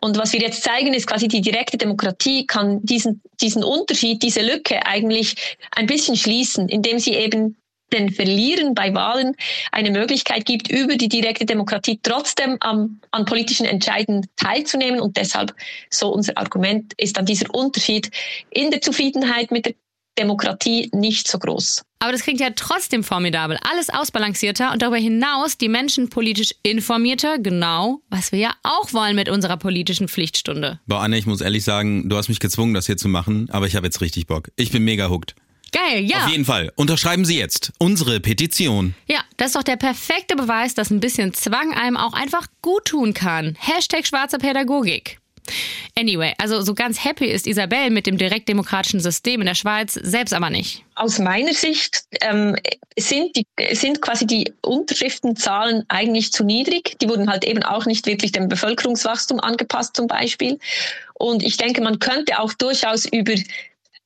[0.00, 4.42] Und was wir jetzt zeigen, ist quasi die direkte Demokratie kann diesen, diesen Unterschied, diese
[4.42, 7.56] Lücke eigentlich ein bisschen schließen, indem sie eben
[7.92, 9.34] den Verlieren bei Wahlen
[9.72, 15.00] eine Möglichkeit gibt, über die direkte Demokratie trotzdem am, an politischen Entscheiden teilzunehmen.
[15.00, 15.54] Und deshalb,
[15.90, 18.10] so unser Argument, ist dann dieser Unterschied
[18.50, 19.74] in der Zufriedenheit mit der
[20.18, 21.82] Demokratie nicht so groß.
[22.00, 23.58] Aber das klingt ja trotzdem formidabel.
[23.68, 27.38] Alles ausbalancierter und darüber hinaus die Menschen politisch informierter.
[27.38, 30.80] Genau, was wir ja auch wollen mit unserer politischen Pflichtstunde.
[30.86, 33.66] Boah, Anne, ich muss ehrlich sagen, du hast mich gezwungen, das hier zu machen, aber
[33.66, 34.50] ich habe jetzt richtig Bock.
[34.56, 35.34] Ich bin mega hooked.
[35.72, 36.24] Geil, ja.
[36.24, 36.72] Auf jeden Fall.
[36.76, 38.94] Unterschreiben Sie jetzt unsere Petition.
[39.06, 42.86] Ja, das ist doch der perfekte Beweis, dass ein bisschen Zwang einem auch einfach gut
[42.86, 43.56] tun kann.
[43.58, 45.18] Hashtag schwarze Pädagogik.
[45.96, 50.32] Anyway, also so ganz happy ist Isabel mit dem direktdemokratischen System in der Schweiz selbst
[50.32, 50.84] aber nicht.
[50.94, 52.56] Aus meiner Sicht ähm,
[52.98, 56.96] sind, die, sind quasi die Unterschriftenzahlen eigentlich zu niedrig.
[57.00, 60.58] Die wurden halt eben auch nicht wirklich dem Bevölkerungswachstum angepasst zum Beispiel.
[61.14, 63.34] Und ich denke, man könnte auch durchaus über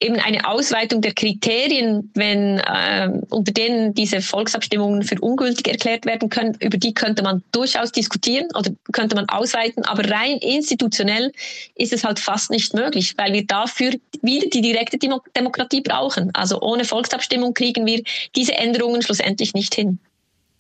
[0.03, 6.29] eben eine Ausweitung der Kriterien, wenn äh, unter denen diese Volksabstimmungen für ungültig erklärt werden
[6.29, 11.33] können, über die könnte man durchaus diskutieren oder könnte man ausweiten, aber rein institutionell
[11.75, 16.31] ist es halt fast nicht möglich, weil wir dafür wieder die direkte Demo Demokratie brauchen.
[16.35, 18.03] Also ohne Volksabstimmung kriegen wir
[18.37, 19.99] diese Änderungen schlussendlich nicht hin.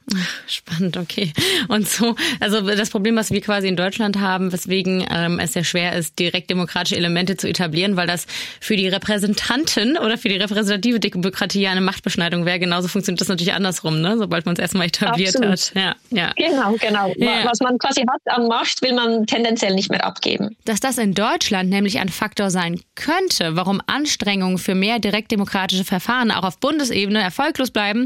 [0.46, 1.32] Spannend, okay.
[1.68, 5.64] Und so, also das Problem, was wir quasi in Deutschland haben, weswegen ähm, es sehr
[5.64, 8.26] schwer ist, direkt demokratische Elemente zu etablieren, weil das
[8.60, 12.58] für die Repräsentanten oder für die repräsentative Demokratie ja eine Machtbeschneidung wäre.
[12.58, 14.16] Genauso funktioniert das natürlich andersrum, ne?
[14.18, 15.52] sobald man es erstmal etabliert Absolut.
[15.52, 15.72] hat.
[15.74, 16.32] Ja, ja.
[16.36, 17.12] Genau, genau.
[17.16, 17.44] Ja.
[17.44, 20.56] Was man quasi hat an Macht, will man tendenziell nicht mehr abgeben.
[20.64, 26.30] Dass das in Deutschland nämlich ein Faktor sein könnte, warum Anstrengungen für mehr direktdemokratische Verfahren
[26.30, 28.04] auch auf Bundesebene erfolglos bleiben,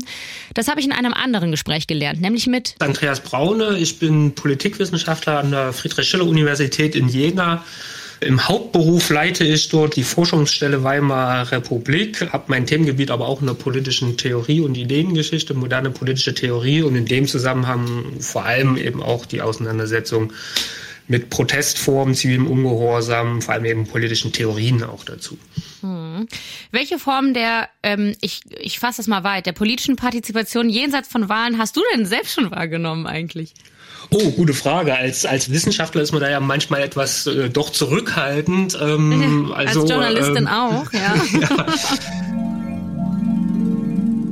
[0.55, 5.39] das habe ich in einem anderen Gespräch gelernt, nämlich mit Andreas Braune, ich bin Politikwissenschaftler
[5.39, 7.65] an der Friedrich-Schiller-Universität in Jena.
[8.21, 13.47] Im Hauptberuf leite ich dort die Forschungsstelle Weimarer Republik, habe mein Themengebiet aber auch in
[13.47, 19.03] der politischen Theorie und Ideengeschichte, moderne politische Theorie und in dem Zusammenhang vor allem eben
[19.03, 20.33] auch die Auseinandersetzung
[21.09, 25.39] mit Protestformen, zivilem Ungehorsam, vor allem eben politischen Theorien auch dazu.
[25.81, 26.27] Hm.
[26.73, 31.29] Welche Form der, ähm, ich, ich fasse das mal weit, der politischen Partizipation jenseits von
[31.29, 33.55] Wahlen hast du denn selbst schon wahrgenommen eigentlich?
[34.11, 34.95] Oh, gute Frage.
[34.95, 38.79] Als, als Wissenschaftler ist man da ja manchmal etwas äh, doch zurückhaltend.
[38.81, 41.15] Ähm, also, Als Journalistin ähm, auch, ja.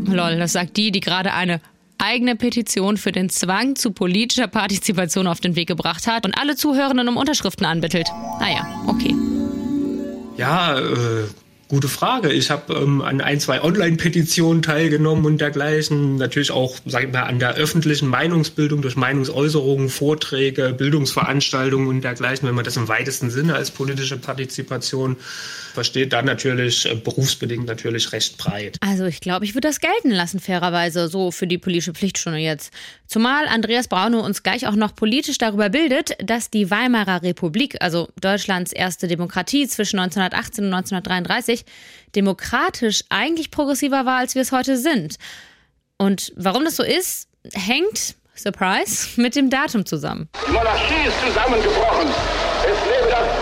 [0.06, 1.60] Lol, das sagt die, die gerade eine
[1.98, 6.57] eigene Petition für den Zwang zu politischer Partizipation auf den Weg gebracht hat und alle
[6.57, 8.09] Zuhörenden um Unterschriften anbittelt.
[8.40, 9.14] Naja, okay.
[10.37, 11.26] Ja, äh,
[11.68, 12.33] gute Frage.
[12.33, 16.16] Ich habe ähm, an ein, zwei Online-Petitionen teilgenommen und dergleichen.
[16.16, 22.48] Natürlich auch, sag ich mal, an der öffentlichen Meinungsbildung durch Meinungsäußerungen, Vorträge, Bildungsveranstaltungen und dergleichen,
[22.48, 25.16] wenn man das im weitesten Sinne als politische Partizipation
[25.74, 28.76] versteht, dann natürlich äh, berufsbedingt natürlich recht breit.
[28.80, 32.72] Also ich glaube, ich würde das gelten lassen, fairerweise, so für die politische Pflichtstunde jetzt.
[33.06, 38.08] Zumal Andreas Braune uns gleich auch noch politisch darüber bildet, dass die Weimarer Republik, also
[38.20, 41.64] Deutschlands erste Demokratie zwischen 1918 und 1933,
[42.14, 45.16] demokratisch eigentlich progressiver war, als wir es heute sind.
[45.98, 50.28] Und warum das so ist, hängt, Surprise, mit dem Datum zusammen.
[50.46, 52.08] Die Monarchie ist zusammengebrochen.
[52.64, 53.33] Es lebe das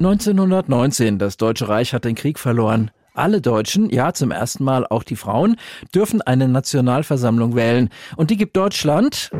[0.00, 2.90] 1919, das Deutsche Reich hat den Krieg verloren.
[3.12, 5.56] Alle Deutschen, ja zum ersten Mal auch die Frauen,
[5.94, 7.90] dürfen eine Nationalversammlung wählen.
[8.16, 9.30] Und die gibt Deutschland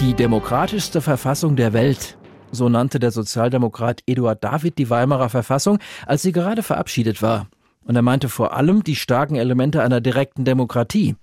[0.00, 2.18] die demokratischste Verfassung der Welt.
[2.50, 7.46] So nannte der Sozialdemokrat Eduard David die Weimarer Verfassung, als sie gerade verabschiedet war.
[7.84, 11.14] Und er meinte vor allem die starken Elemente einer direkten Demokratie.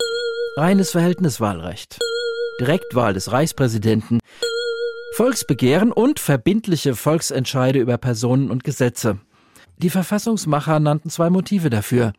[0.56, 2.00] Reines Verhältniswahlrecht.
[2.62, 4.20] Direktwahl des Reichspräsidenten.
[5.14, 9.20] Volksbegehren und verbindliche Volksentscheide über Personen und Gesetze.
[9.78, 12.14] Die Verfassungsmacher nannten zwei Motive dafür.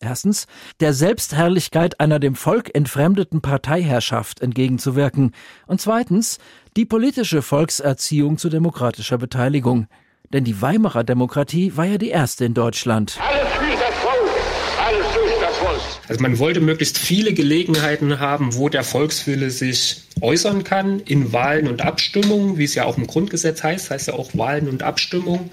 [0.00, 0.48] Erstens,
[0.80, 5.32] der Selbstherrlichkeit einer dem Volk entfremdeten Parteiherrschaft entgegenzuwirken.
[5.68, 6.38] Und zweitens,
[6.76, 9.86] die politische Volkserziehung zu demokratischer Beteiligung.
[10.32, 13.16] Denn die Weimarer Demokratie war ja die erste in Deutschland.
[13.20, 14.30] Alles für das Volk.
[14.84, 15.99] Alles durch das Volk.
[16.10, 21.68] Also man wollte möglichst viele Gelegenheiten haben, wo der Volkswille sich äußern kann, in Wahlen
[21.68, 25.50] und Abstimmungen, wie es ja auch im Grundgesetz heißt, heißt ja auch Wahlen und Abstimmungen.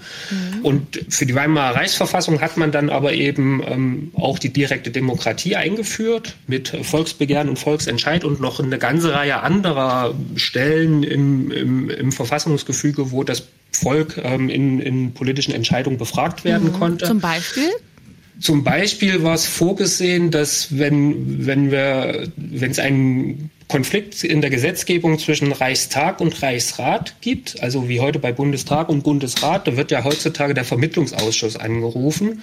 [0.64, 5.54] Und für die Weimarer Reichsverfassung hat man dann aber eben ähm, auch die direkte Demokratie
[5.54, 12.10] eingeführt mit Volksbegehren und Volksentscheid und noch eine ganze Reihe anderer Stellen im, im, im
[12.10, 17.04] Verfassungsgefüge, wo das Volk ähm, in, in politischen Entscheidungen befragt werden konnte.
[17.04, 17.70] Zum Beispiel?
[18.40, 24.50] Zum Beispiel war es vorgesehen, dass wenn, wenn wir, wenn es einen Konflikt in der
[24.50, 29.90] Gesetzgebung zwischen Reichstag und Reichsrat gibt, also wie heute bei Bundestag und Bundesrat, da wird
[29.90, 32.42] ja heutzutage der Vermittlungsausschuss angerufen.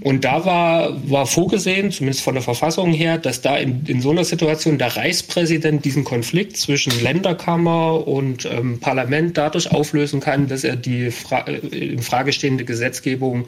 [0.00, 4.10] Und da war, war vorgesehen, zumindest von der Verfassung her, dass da in, in so
[4.10, 10.64] einer Situation der Reichspräsident diesen Konflikt zwischen Länderkammer und ähm, Parlament dadurch auflösen kann, dass
[10.64, 13.46] er die Fra äh, in Frage stehende Gesetzgebung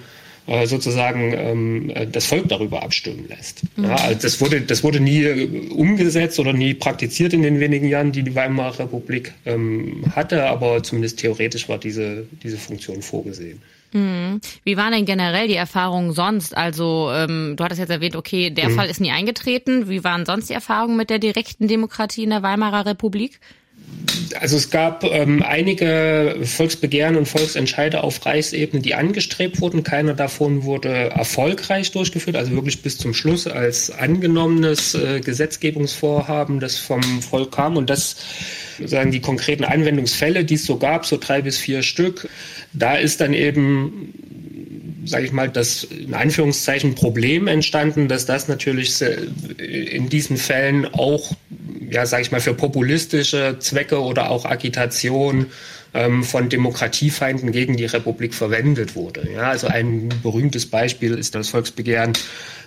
[0.67, 3.63] sozusagen ähm, äh, das Volk darüber abstimmen lässt.
[3.77, 7.89] Ja, also das, wurde, das wurde nie äh, umgesetzt oder nie praktiziert in den wenigen
[7.89, 13.63] Jahren, die die Weimarer Republik ähm, hatte, aber zumindest theoretisch war diese, diese Funktion vorgesehen.
[13.93, 14.41] Mhm.
[14.65, 16.57] Wie waren denn generell die Erfahrungen sonst?
[16.57, 18.75] Also ähm, du hattest jetzt erwähnt, okay, der Mhm.
[18.75, 19.89] Fall ist nie eingetreten.
[19.89, 23.39] Wie waren sonst die Erfahrungen mit der direkten Demokratie in der Weimarer Republik?
[24.41, 29.83] Also es gab ähm, einige Volksbegehren und Volksentscheide auf Reichsebene, die angestrebt wurden.
[29.83, 36.79] Keiner davon wurde erfolgreich durchgeführt, also wirklich bis zum Schluss als angenommenes äh, Gesetzgebungsvorhaben, das
[36.79, 37.77] vom Volk kam.
[37.77, 38.17] Und das
[38.85, 42.29] sagen die konkreten Anwendungsfälle, die es so gab, so drei bis vier Stück,
[42.73, 44.15] Da ist dann eben
[45.05, 49.01] sage ich mal, das in Anführungszeichen Problem entstanden, dass das natürlich
[49.59, 51.33] in diesen Fällen auch,
[51.91, 55.47] ja, sage ich mal, für populistische Zwecke oder auch Agitation
[55.95, 59.29] ähm, von Demokratiefeinden gegen die Republik verwendet wurde.
[59.31, 62.13] Ja, also ein berühmtes Beispiel ist das Volksbegehren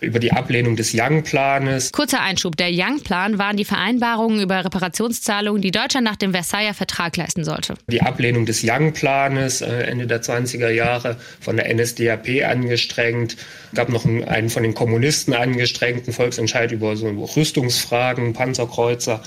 [0.01, 1.91] über die Ablehnung des Young-Planes.
[1.91, 2.55] Kurzer Einschub.
[2.57, 7.75] Der Young-Plan waren die Vereinbarungen über Reparationszahlungen, die Deutschland nach dem Versailler Vertrag leisten sollte.
[7.87, 13.37] Die Ablehnung des Young-Planes äh, Ende der 20er Jahre von der NSDAP angestrengt.
[13.71, 19.21] Es gab noch einen von den Kommunisten angestrengten Volksentscheid über so Rüstungsfragen, Panzerkreuzer.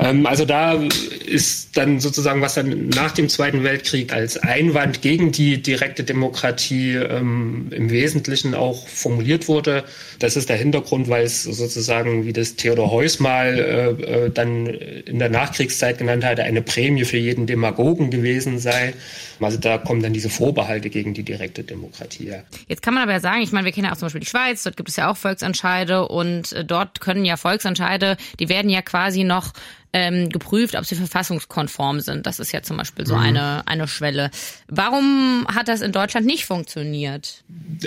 [0.00, 0.82] Ähm, also da
[1.26, 6.94] ist dann sozusagen, was dann nach dem Zweiten Weltkrieg als Einwand gegen die direkte Demokratie
[6.94, 9.84] ähm, im Wesentlichen auch formuliert wurde.
[10.18, 14.66] Das ist der Hintergrund, weil es sozusagen, wie das Theodor Heuss mal äh, äh, dann
[14.66, 18.94] in der Nachkriegszeit genannt hatte, eine Prämie für jeden Demagogen gewesen sei.
[19.40, 22.28] Also da kommen dann diese Vorbehalte gegen die direkte Demokratie.
[22.28, 22.42] Ja.
[22.68, 24.26] Jetzt kann man aber ja sagen, ich meine, wir kennen ja auch zum Beispiel die
[24.26, 28.70] Schweiz, dort gibt es ja auch Volksentscheide und äh, dort können ja Volksentscheide, die werden
[28.70, 29.52] ja quasi noch
[29.92, 32.26] ähm, geprüft, ob sie verfassungskonform sind.
[32.26, 33.22] Das ist ja zum Beispiel so mhm.
[33.22, 34.30] eine, eine Schwelle.
[34.68, 37.42] Warum hat das in Deutschland nicht funktioniert?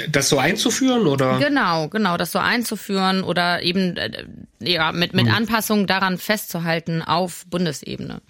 [0.09, 1.39] Das so einzuführen oder?
[1.39, 4.25] Genau, genau, das so einzuführen oder eben äh,
[4.59, 5.33] ja, mit, mit mhm.
[5.33, 8.21] Anpassungen daran festzuhalten auf Bundesebene.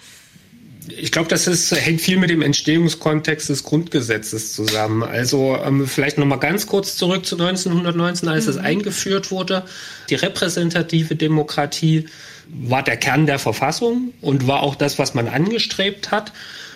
[0.87, 5.03] Ich glaube, das ist, hängt viel mit dem Entstehungskontext des Grundgesetzes zusammen.
[5.03, 8.51] Also ähm, vielleicht noch mal ganz kurz zurück zu 1919, als mhm.
[8.51, 9.63] es eingeführt wurde.
[10.09, 12.05] Die repräsentative Demokratie
[12.47, 16.31] war der Kern der Verfassung und war auch das, was man angestrebt hat.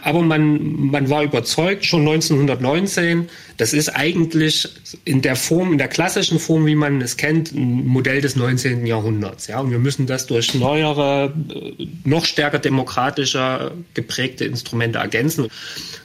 [0.08, 4.70] Aber man, man war überzeugt, schon 1919, das ist eigentlich
[5.04, 8.86] in der Form, in der klassischen Form, wie man es kennt, ein Modell des 19.
[8.86, 9.48] Jahrhunderts.
[9.48, 15.50] Ja, und wir müssen das durch neuere, äh, noch stärker demokratischer geprägte Instrumente ergänzen.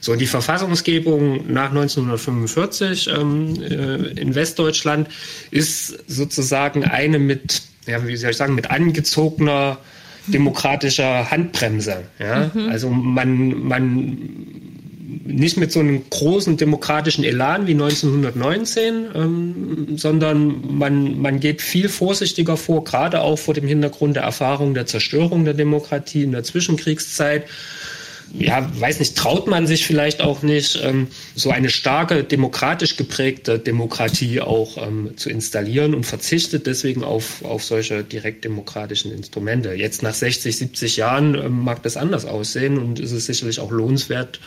[0.01, 5.07] So, die Verfassungsgebung nach 1945 ähm, äh, in Westdeutschland
[5.49, 9.77] ist sozusagen eine mit ja, wie soll ich sagen, mit angezogener
[10.27, 12.03] demokratischer Handbremse.
[12.19, 12.51] Ja?
[12.53, 12.69] Mhm.
[12.69, 14.17] Also man, man
[15.25, 21.89] nicht mit so einem großen demokratischen Elan wie 1919, ähm, sondern man, man geht viel
[21.89, 26.43] vorsichtiger vor, gerade auch vor dem Hintergrund der Erfahrung der Zerstörung der Demokratie in der
[26.43, 27.45] Zwischenkriegszeit
[28.33, 33.59] ja, weiß nicht, traut man sich vielleicht auch nicht, ähm, so eine starke demokratisch geprägte
[33.59, 39.73] Demokratie auch ähm, zu installieren und verzichtet deswegen auf, auf solche direktdemokratischen Instrumente.
[39.73, 43.71] Jetzt nach 60, 70 Jahren ähm, mag das anders aussehen und ist es sicherlich auch
[43.71, 44.39] lohnenswert,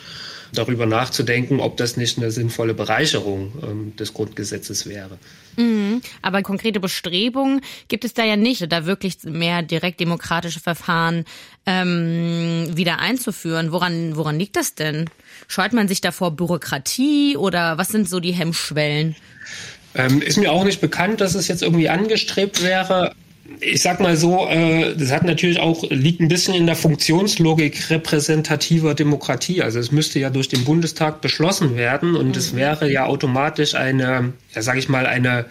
[0.53, 5.17] darüber nachzudenken, ob das nicht eine sinnvolle Bereicherung ähm, des Grundgesetzes wäre.
[5.57, 6.01] Mhm.
[6.21, 11.25] Aber konkrete Bestrebungen gibt es da ja nicht, da wirklich mehr direkt demokratische Verfahren
[11.65, 13.71] ähm, wieder einzuführen.
[13.71, 15.09] Woran, woran liegt das denn?
[15.47, 19.15] Scheut man sich davor Bürokratie oder was sind so die Hemmschwellen?
[19.95, 23.15] Ähm, ist mir auch nicht bekannt, dass es jetzt irgendwie angestrebt wäre
[23.59, 27.89] ich sag mal so, äh, das hat natürlich auch, liegt ein bisschen in der Funktionslogik
[27.89, 29.61] repräsentativer Demokratie.
[29.61, 32.57] Also es müsste ja durch den Bundestag beschlossen werden und es mhm.
[32.57, 35.45] wäre ja automatisch eine, ja sag ich mal, eine,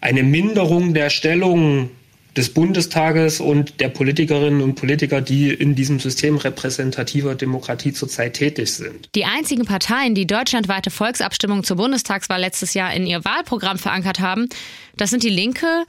[0.00, 1.90] eine Minderung der Stellung
[2.36, 8.72] des Bundestages und der Politikerinnen und Politiker, die in diesem System repräsentativer Demokratie zurzeit tätig
[8.72, 9.08] sind.
[9.14, 14.48] Die einzigen Parteien, die deutschlandweite Volksabstimmung zur Bundestagswahl letztes Jahr in ihr Wahlprogramm verankert haben,
[14.96, 15.84] das sind die Linke,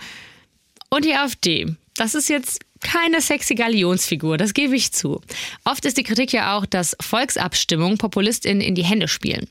[0.95, 1.75] und die AfD.
[1.95, 5.21] Das ist jetzt keine sexy Galionsfigur, das gebe ich zu.
[5.65, 9.47] Oft ist die Kritik ja auch, dass Volksabstimmungen PopulistInnen in die Hände spielen.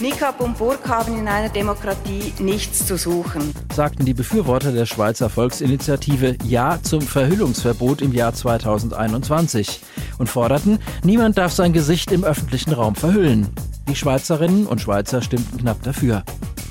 [0.00, 5.28] Nikab und Burg haben in einer Demokratie nichts zu suchen, sagten die Befürworter der Schweizer
[5.28, 9.80] Volksinitiative Ja zum Verhüllungsverbot im Jahr 2021
[10.18, 13.48] und forderten, niemand darf sein Gesicht im öffentlichen Raum verhüllen.
[13.88, 16.22] Die Schweizerinnen und Schweizer stimmten knapp dafür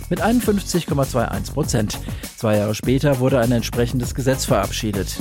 [0.10, 2.00] mit 51,21 Prozent.
[2.38, 5.18] Zwei Jahre später wurde ein entsprechendes Gesetz verabschiedet.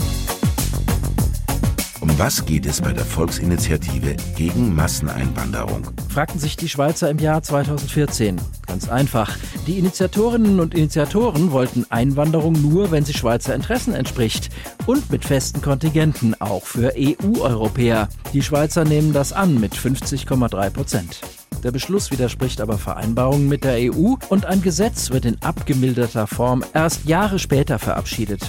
[2.01, 5.83] Um was geht es bei der Volksinitiative gegen Masseneinwanderung?
[6.09, 8.37] Fragten sich die Schweizer im Jahr 2014.
[8.67, 9.37] Ganz einfach.
[9.67, 14.51] Die Initiatorinnen und Initiatoren wollten Einwanderung nur, wenn sie Schweizer Interessen entspricht.
[14.87, 18.09] Und mit festen Kontingenten, auch für EU-Europäer.
[18.33, 21.21] Die Schweizer nehmen das an mit 50,3 Prozent.
[21.63, 26.65] Der Beschluss widerspricht aber Vereinbarungen mit der EU und ein Gesetz wird in abgemilderter Form
[26.75, 28.41] erst Jahre später verabschiedet.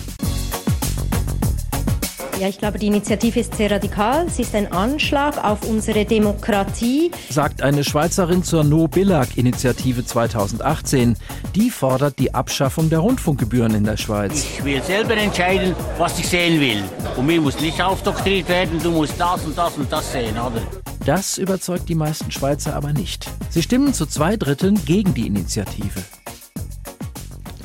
[2.39, 4.29] Ja, ich glaube, die Initiative ist sehr radikal.
[4.29, 11.17] Sie ist ein Anschlag auf unsere Demokratie, sagt eine Schweizerin zur No-Billag-Initiative 2018.
[11.55, 14.33] Die fordert die Abschaffung der Rundfunkgebühren in der Schweiz.
[14.33, 16.83] Ich will selber entscheiden, was ich sehen will.
[17.15, 20.61] Und mir muss nicht aufdoktriert werden, du musst das und das und das sehen, oder?
[21.07, 23.29] Das überzeugt die meisten Schweizer aber nicht.
[23.49, 26.03] Sie stimmen zu zwei Dritteln gegen die Initiative.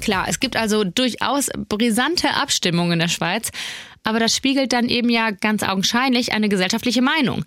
[0.01, 3.51] Klar, es gibt also durchaus brisante Abstimmungen in der Schweiz,
[4.05, 7.45] aber das spiegelt dann eben ja ganz augenscheinlich eine gesellschaftliche Meinung.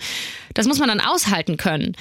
[0.54, 1.96] Das muss man dann aushalten können.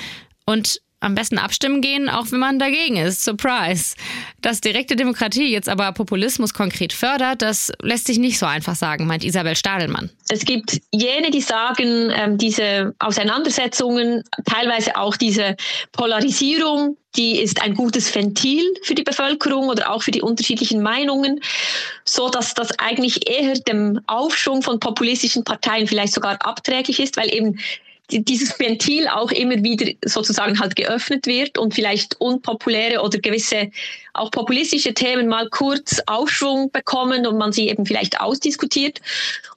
[0.45, 3.23] Und am besten abstimmen gehen, auch wenn man dagegen ist.
[3.25, 3.95] Surprise.
[4.41, 9.07] Dass direkte Demokratie jetzt aber Populismus konkret fördert, das lässt sich nicht so einfach sagen,
[9.07, 10.11] meint Isabel Stadelmann.
[10.29, 15.57] Es gibt jene, die sagen, ähm, diese Auseinandersetzungen, teilweise auch diese
[15.93, 21.41] Polarisierung, die ist ein gutes Ventil für die Bevölkerung oder auch für die unterschiedlichen Meinungen,
[22.05, 27.33] so dass das eigentlich eher dem Aufschwung von populistischen Parteien vielleicht sogar abträglich ist, weil
[27.33, 27.59] eben
[28.11, 33.71] dieses Ventil auch immer wieder sozusagen halt geöffnet wird und vielleicht unpopuläre oder gewisse
[34.13, 39.01] auch populistische Themen mal kurz Aufschwung bekommen und man sie eben vielleicht ausdiskutiert.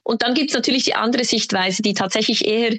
[0.02, 2.78] Und dann gibt es natürlich die andere Sichtweise, die tatsächlich eher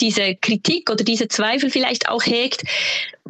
[0.00, 2.64] diese Kritik oder diese Zweifel vielleicht auch hegt,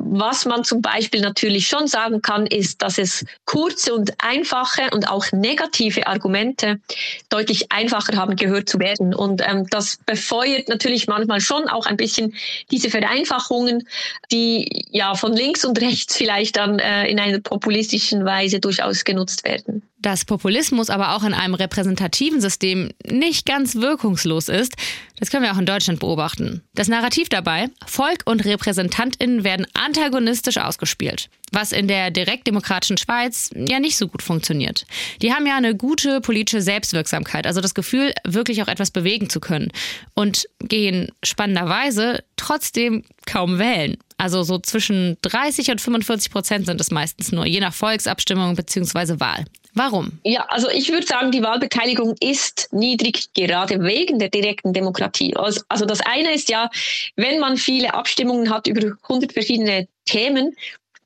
[0.03, 5.09] was man zum Beispiel natürlich schon sagen kann, ist, dass es kurze und einfache und
[5.09, 6.81] auch negative Argumente
[7.29, 9.15] deutlich einfacher haben gehört zu werden.
[9.15, 12.35] Und ähm, das befeuert natürlich manchmal schon auch ein bisschen
[12.71, 13.87] diese Vereinfachungen,
[14.33, 19.45] die ja von links und rechts vielleicht dann äh, in einer populistischen Weise durchaus genutzt
[19.45, 19.83] werden.
[19.99, 24.75] Dass Populismus aber auch in einem repräsentativen System nicht ganz wirkungslos ist,
[25.19, 26.63] das können wir auch in Deutschland beobachten.
[26.75, 33.81] Das Narrativ dabei, Volk und Repräsentantinnen werden antagonistisch ausgespielt, was in der direktdemokratischen Schweiz ja
[33.81, 34.87] nicht so gut funktioniert.
[35.21, 39.41] Die haben ja eine gute politische Selbstwirksamkeit, also das Gefühl, wirklich auch etwas bewegen zu
[39.41, 39.73] können
[40.15, 43.97] und gehen spannenderweise trotzdem kaum wählen.
[44.17, 49.19] Also so zwischen 30 und 45 Prozent sind es meistens nur, je nach Volksabstimmung bzw.
[49.19, 49.45] Wahl.
[49.75, 50.19] Warum?
[50.25, 55.37] Ja, also ich würde sagen, die Wahlbeteiligung ist niedrig, gerade wegen der direkten Demokratie.
[55.37, 56.71] Also, also das eine ist ja,
[57.17, 60.55] wenn man viele Abstimmungen hat über 100 verschiedene Themen,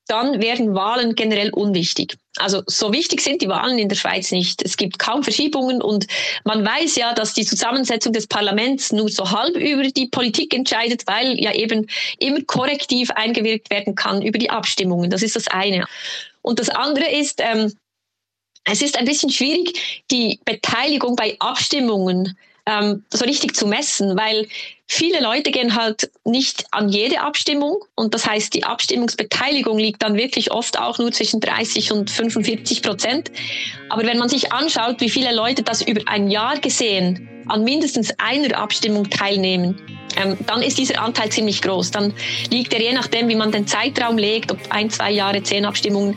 [0.07, 2.17] dann werden Wahlen generell unwichtig.
[2.37, 4.61] Also so wichtig sind die Wahlen in der Schweiz nicht.
[4.63, 6.07] Es gibt kaum Verschiebungen und
[6.45, 11.07] man weiß ja, dass die Zusammensetzung des Parlaments nur so halb über die Politik entscheidet,
[11.07, 11.87] weil ja eben
[12.19, 15.11] immer korrektiv eingewirkt werden kann über die Abstimmungen.
[15.11, 15.87] Das ist das eine.
[16.43, 17.73] Und das andere ist, ähm,
[18.65, 22.37] es ist ein bisschen schwierig, die Beteiligung bei Abstimmungen
[22.67, 24.49] ähm, so richtig zu messen, weil
[24.87, 30.17] viele Leute gehen halt nicht an jede Abstimmung und das heißt, die Abstimmungsbeteiligung liegt dann
[30.17, 33.31] wirklich oft auch nur zwischen 30 und 45 Prozent.
[33.91, 38.13] Aber wenn man sich anschaut, wie viele Leute das über ein Jahr gesehen an mindestens
[38.19, 39.81] einer Abstimmung teilnehmen,
[40.17, 41.91] ähm, dann ist dieser Anteil ziemlich groß.
[41.91, 42.13] Dann
[42.51, 46.17] liegt er je nachdem, wie man den Zeitraum legt, ob ein, zwei Jahre, zehn Abstimmungen,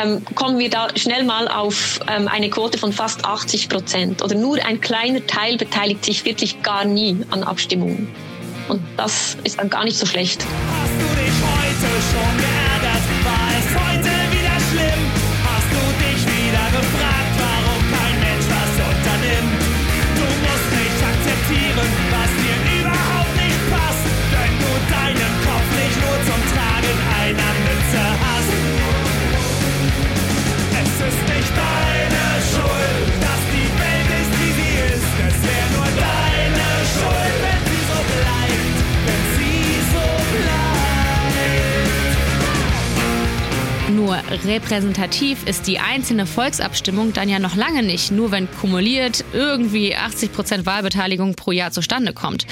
[0.00, 4.22] ähm, kommen wir da schnell mal auf ähm, eine Quote von fast 80 Prozent.
[4.22, 8.08] Oder nur ein kleiner Teil beteiligt sich wirklich gar nie an Abstimmungen.
[8.68, 10.44] Und das ist dann gar nicht so schlecht.
[10.44, 12.81] Hast du dich heute schon geärgert?
[44.44, 50.32] Repräsentativ ist die einzelne Volksabstimmung dann ja noch lange nicht, nur wenn kumuliert irgendwie 80
[50.32, 52.46] Prozent Wahlbeteiligung pro Jahr zustande kommt.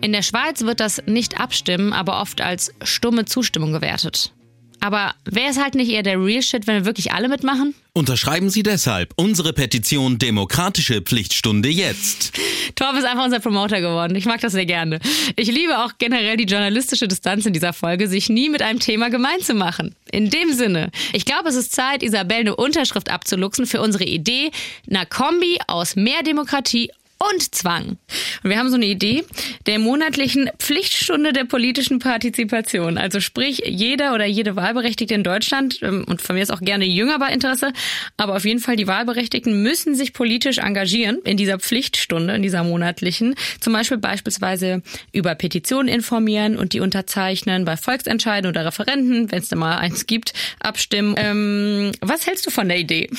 [0.00, 4.32] In der Schweiz wird das Nicht-Abstimmen aber oft als stumme Zustimmung gewertet.
[4.80, 7.74] Aber wäre es halt nicht eher der Real Shit, wenn wir wirklich alle mitmachen?
[7.94, 12.32] Unterschreiben Sie deshalb unsere Petition Demokratische Pflichtstunde jetzt.
[12.76, 14.14] Torb ist einfach unser Promoter geworden.
[14.14, 15.00] Ich mag das sehr gerne.
[15.34, 19.10] Ich liebe auch generell die journalistische Distanz in dieser Folge, sich nie mit einem Thema
[19.10, 19.96] gemein zu machen.
[20.12, 24.52] In dem Sinne, ich glaube, es ist Zeit, Isabel eine Unterschrift abzuluxen für unsere Idee,
[24.88, 27.98] einer Kombi aus mehr Demokratie und Zwang.
[28.42, 29.24] Und wir haben so eine Idee
[29.66, 32.98] der monatlichen Pflichtstunde der politischen Partizipation.
[32.98, 36.84] Also sprich, jeder oder jede Wahlberechtigte in Deutschland ähm, und von mir ist auch gerne
[36.84, 37.72] jünger bei Interesse,
[38.16, 42.62] aber auf jeden Fall die Wahlberechtigten müssen sich politisch engagieren in dieser Pflichtstunde, in dieser
[42.62, 43.34] monatlichen.
[43.60, 49.48] Zum Beispiel beispielsweise über Petitionen informieren und die unterzeichnen bei Volksentscheiden oder Referenten, wenn es
[49.48, 51.14] da mal eins gibt, abstimmen.
[51.16, 53.10] Ähm, was hältst du von der Idee?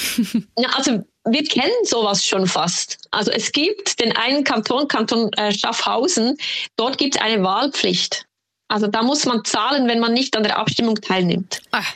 [0.57, 2.97] Ja, also wir kennen sowas schon fast.
[3.11, 6.37] Also es gibt den einen Kanton, Kanton äh, Schaffhausen,
[6.75, 8.25] dort gibt es eine Wahlpflicht.
[8.67, 11.61] Also da muss man zahlen, wenn man nicht an der Abstimmung teilnimmt.
[11.71, 11.93] Ach,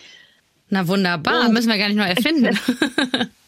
[0.70, 2.60] na wunderbar, Und müssen wir gar nicht neu erfinden.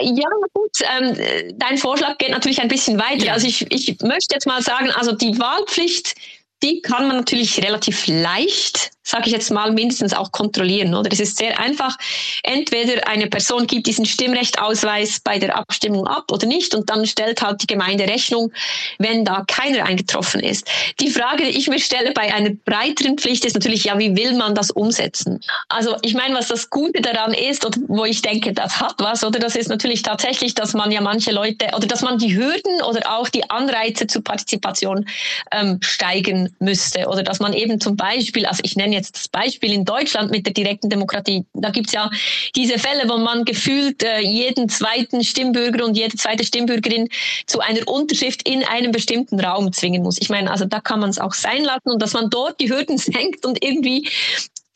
[0.00, 0.72] Ja, gut.
[0.98, 3.26] Ähm, dein Vorschlag geht natürlich ein bisschen weiter.
[3.26, 3.32] Ja.
[3.34, 6.16] Also ich, ich möchte jetzt mal sagen, also die Wahlpflicht
[6.64, 10.94] die kann man natürlich relativ leicht, sage ich jetzt mal, mindestens auch kontrollieren.
[10.94, 11.96] Oder es ist sehr einfach.
[12.42, 17.42] Entweder eine Person gibt diesen Stimmrechtausweis bei der Abstimmung ab oder nicht und dann stellt
[17.42, 18.50] halt die Gemeinde Rechnung,
[18.98, 20.66] wenn da keiner eingetroffen ist.
[21.00, 24.34] Die Frage, die ich mir stelle bei einer breiteren Pflicht ist natürlich, ja, wie will
[24.34, 25.40] man das umsetzen?
[25.68, 29.22] Also ich meine, was das Gute daran ist und wo ich denke, das hat was,
[29.22, 32.82] oder das ist natürlich tatsächlich, dass man ja manche Leute oder dass man die Hürden
[32.88, 35.06] oder auch die Anreize zur Partizipation
[35.52, 37.06] ähm, steigen müsste.
[37.08, 40.46] Oder dass man eben zum Beispiel, also ich nenne jetzt das Beispiel in Deutschland mit
[40.46, 42.10] der direkten Demokratie, da gibt's ja
[42.56, 47.08] diese Fälle, wo man gefühlt äh, jeden zweiten Stimmbürger und jede zweite Stimmbürgerin
[47.46, 50.18] zu einer Unterschrift in einem bestimmten Raum zwingen muss.
[50.20, 52.70] Ich meine, also da kann man es auch sein lassen und dass man dort die
[52.70, 54.08] Hürden senkt und irgendwie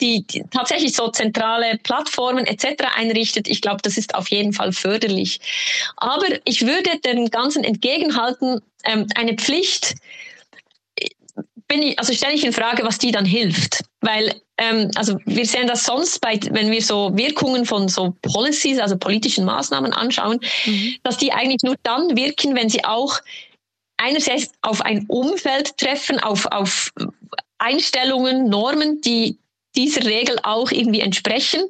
[0.00, 2.84] die, die tatsächlich so zentrale Plattformen etc.
[2.96, 5.40] einrichtet, ich glaube, das ist auf jeden Fall förderlich.
[5.96, 9.94] Aber ich würde dem Ganzen entgegenhalten, ähm, eine Pflicht
[11.68, 13.84] bin ich, also stelle ich in Frage, was die dann hilft.
[14.00, 18.78] Weil, ähm, also wir sehen das sonst bei, wenn wir so Wirkungen von so Policies,
[18.78, 20.94] also politischen Maßnahmen anschauen, mhm.
[21.02, 23.18] dass die eigentlich nur dann wirken, wenn sie auch
[23.96, 26.92] einerseits auf ein Umfeld treffen, auf, auf
[27.58, 29.36] Einstellungen, Normen, die
[29.74, 31.68] dieser Regel auch irgendwie entsprechen.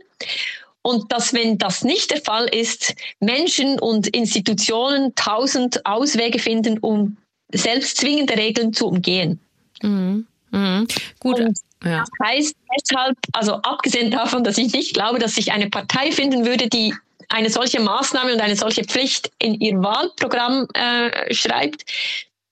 [0.83, 7.17] Und dass, wenn das nicht der Fall ist, Menschen und Institutionen tausend Auswege finden, um
[7.53, 9.41] selbst zwingende Regeln zu umgehen.
[9.83, 10.27] Mhm.
[10.51, 10.87] Mhm.
[11.21, 11.41] Gut.
[11.41, 12.01] Und ja.
[12.01, 16.45] Das heißt deshalb, also abgesehen davon, dass ich nicht glaube, dass sich eine Partei finden
[16.45, 16.95] würde, die
[17.29, 21.85] eine solche Maßnahme und eine solche Pflicht in ihr Wahlprogramm äh, schreibt,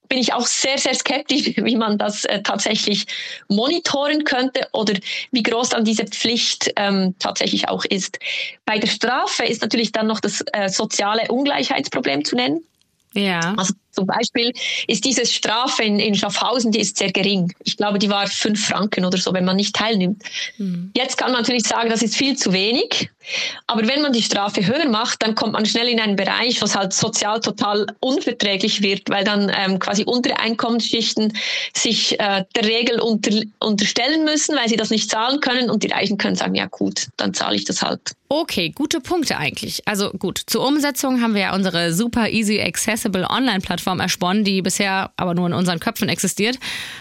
[0.09, 3.07] bin ich auch sehr, sehr skeptisch, wie man das äh, tatsächlich
[3.49, 4.95] monitoren könnte oder
[5.33, 8.19] wie groß dann diese Pflicht ähm, tatsächlich auch ist.
[8.65, 12.63] Bei der Strafe ist natürlich dann noch das äh, soziale Ungleichheitsproblem zu nennen.
[13.15, 13.55] Ja.
[13.57, 14.53] Also zum Beispiel
[14.87, 17.53] ist diese Strafe in, in Schaffhausen, die ist sehr gering.
[17.65, 20.23] Ich glaube, die war fünf Franken oder so, wenn man nicht teilnimmt.
[20.59, 20.93] Mhm.
[20.95, 23.11] Jetzt kann man natürlich sagen, das ist viel zu wenig.
[23.67, 26.77] Aber wenn man die Strafe höher macht, dann kommt man schnell in einen Bereich, was
[26.77, 31.33] halt sozial total unverträglich wird, weil dann ähm, quasi untere Einkommensschichten
[31.75, 35.89] sich äh, der Regel unter, unterstellen müssen, weil sie das nicht zahlen können und die
[35.89, 38.01] Reichen können sagen, ja gut, dann zahle ich das halt.
[38.29, 39.83] Okay, gute Punkte eigentlich.
[39.87, 45.13] Also gut, zur Umsetzung haben wir ja unsere super easy accessible Online-Plattform ersponnen, die bisher
[45.17, 46.59] aber nur in unseren Köpfen existiert.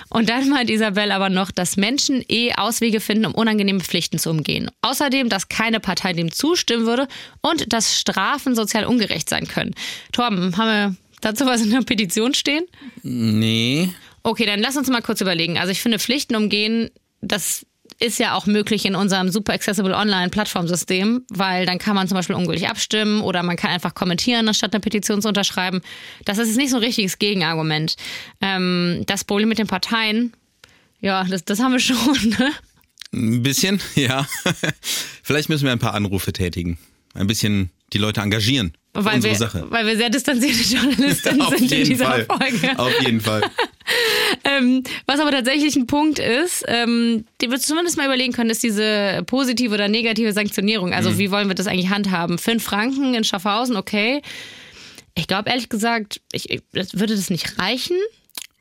[0.09, 4.29] Und dann meint Isabel aber noch, dass Menschen eh Auswege finden, um unangenehme Pflichten zu
[4.29, 4.69] umgehen.
[4.81, 7.07] Außerdem, dass keine Partei dem zustimmen würde
[7.41, 9.73] und dass Strafen sozial ungerecht sein können.
[10.11, 12.65] Torben, haben wir dazu was in der Petition stehen?
[13.03, 13.89] Nee.
[14.23, 15.57] Okay, dann lass uns mal kurz überlegen.
[15.57, 16.89] Also ich finde, Pflichten umgehen,
[17.21, 17.65] das
[17.99, 22.15] ist ja auch möglich in unserem super accessible online Plattformsystem, weil dann kann man zum
[22.15, 25.81] Beispiel ungültig abstimmen oder man kann einfach kommentieren, anstatt eine Petition zu unterschreiben.
[26.25, 27.95] Das ist nicht so ein richtiges Gegenargument.
[28.41, 30.33] Ähm, das Problem mit den Parteien,
[30.99, 32.29] ja, das, das haben wir schon.
[32.37, 32.51] Ne?
[33.13, 34.27] Ein bisschen, ja.
[35.23, 36.77] Vielleicht müssen wir ein paar Anrufe tätigen.
[37.13, 38.73] Ein bisschen die Leute engagieren.
[38.93, 39.65] Weil unsere wir, Sache.
[39.69, 42.25] weil wir sehr distanzierte Journalistinnen Auf sind in dieser Fall.
[42.25, 42.79] Folge.
[42.79, 43.41] Auf jeden Fall.
[44.43, 48.63] ähm, was aber tatsächlich ein Punkt ist, ähm, den wir zumindest mal überlegen können, ist
[48.63, 50.93] diese positive oder negative Sanktionierung.
[50.93, 51.17] Also Mhm.
[51.17, 52.37] wie wollen wir das eigentlich handhaben?
[52.37, 54.21] Fünf Franken in Schaffhausen, okay.
[55.13, 57.97] Ich glaube ehrlich gesagt, ich, ich, das würde das nicht reichen,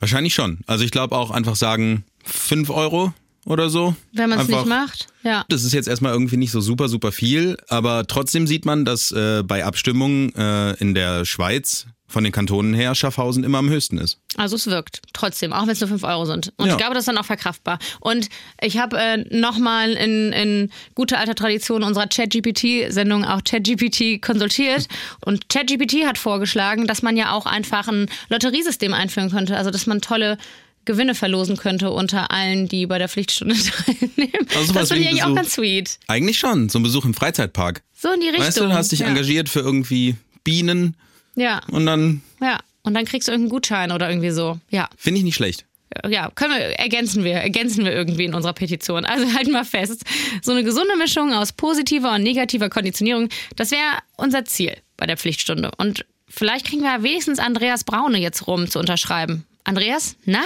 [0.01, 0.59] Wahrscheinlich schon.
[0.67, 3.15] Also ich glaube auch einfach sagen, 5 Euro
[3.47, 3.95] oder so.
[4.13, 5.07] wenn man es nicht macht.
[5.23, 5.45] Ja.
[5.49, 9.11] Das ist jetzt erstmal irgendwie nicht so super, super viel, aber trotzdem sieht man, dass
[9.13, 13.99] äh, bei Abstimmungen äh, in der Schweiz von den Kantonen her Schaffhausen immer am höchsten
[13.99, 14.19] ist.
[14.37, 16.53] Also es wirkt trotzdem, auch wenn es nur 5 Euro sind.
[16.59, 16.73] Und Ja.
[16.73, 17.79] ich glaube, das ist dann auch verkraftbar.
[17.99, 18.29] Und
[18.61, 24.87] ich habe äh, nochmal in, in guter alter Tradition unserer ChatGPT-Sendung auch ChatGPT konsultiert.
[25.25, 29.57] Und ChatGPT hat vorgeschlagen, dass man ja auch einfach ein Lotteriesystem einführen könnte.
[29.57, 30.37] Also dass man tolle
[30.85, 33.55] Gewinne verlosen könnte unter allen, die bei der Pflichtstunde
[33.87, 34.49] teilnehmen.
[34.57, 35.99] Also das finde ich eigentlich auch ganz sweet.
[36.07, 37.83] Eigentlich schon, so ein Besuch im Freizeitpark.
[37.97, 38.47] So in die Richtung.
[38.47, 39.07] Weißt du, du hast dich ja.
[39.07, 40.97] engagiert für irgendwie Bienen
[41.35, 42.59] Ja, und dann ja.
[42.83, 44.61] Und dann kriegst du irgendeinen Gutschein oder irgendwie so.
[44.71, 44.89] Ja.
[44.97, 45.65] finde ich nicht schlecht.
[46.07, 49.07] ja, können wir, ergänzen wir, ergänzen wir irgendwie in unserer Petition.
[49.07, 50.03] Also halten wir fest,
[50.43, 55.17] so eine gesunde Mischung aus positiver und negativer Konditionierung, das wäre unser Ziel bei der
[55.17, 55.71] Pflichtstunde.
[55.79, 59.47] Und vielleicht kriegen wir ja wenigstens Andreas Braune jetzt rum zu unterschreiben.
[59.65, 60.43] Andreas, na?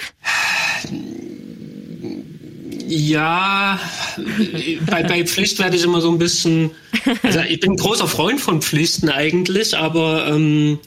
[2.87, 3.79] Ja,
[4.87, 6.71] bei, bei Pflicht werde ich immer so ein bisschen.
[7.23, 10.79] Also ich bin ein großer Freund von Pflichten eigentlich, aber ähm,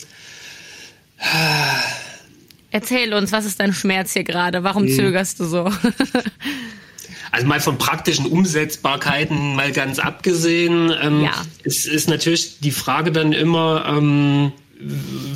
[2.72, 4.64] Erzähl uns, was ist dein Schmerz hier gerade?
[4.64, 4.96] Warum Hm.
[4.96, 5.66] zögerst du so?
[7.32, 11.34] also mal von praktischen Umsetzbarkeiten mal ganz abgesehen, ähm, Ja.
[11.64, 14.54] ist, ist natürlich die Frage dann immer, ähm,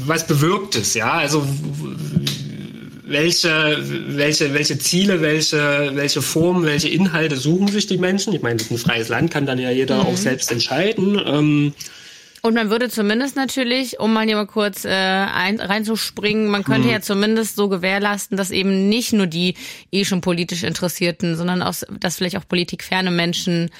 [0.05, 1.11] was bewirkt es, ja?
[1.11, 1.45] Also
[3.07, 3.77] welche,
[4.17, 8.33] welche, welche Ziele, welche, welche Formen, welche Inhalte suchen sich die Menschen?
[8.33, 10.07] Ich meine, ein freies Land kann dann ja jeder Mhm.
[10.07, 11.21] auch selbst entscheiden.
[11.25, 11.73] Ähm,
[12.41, 16.87] Und man würde zumindest natürlich, um mal hier mal kurz äh, ein, reinzuspringen, man könnte
[16.87, 16.93] Hm.
[16.93, 19.55] ja zumindest so gewährleisten, dass eben nicht nur die
[19.91, 23.71] eh schon politisch Interessierten, sondern auch, dass vielleicht auch politikferne Menschen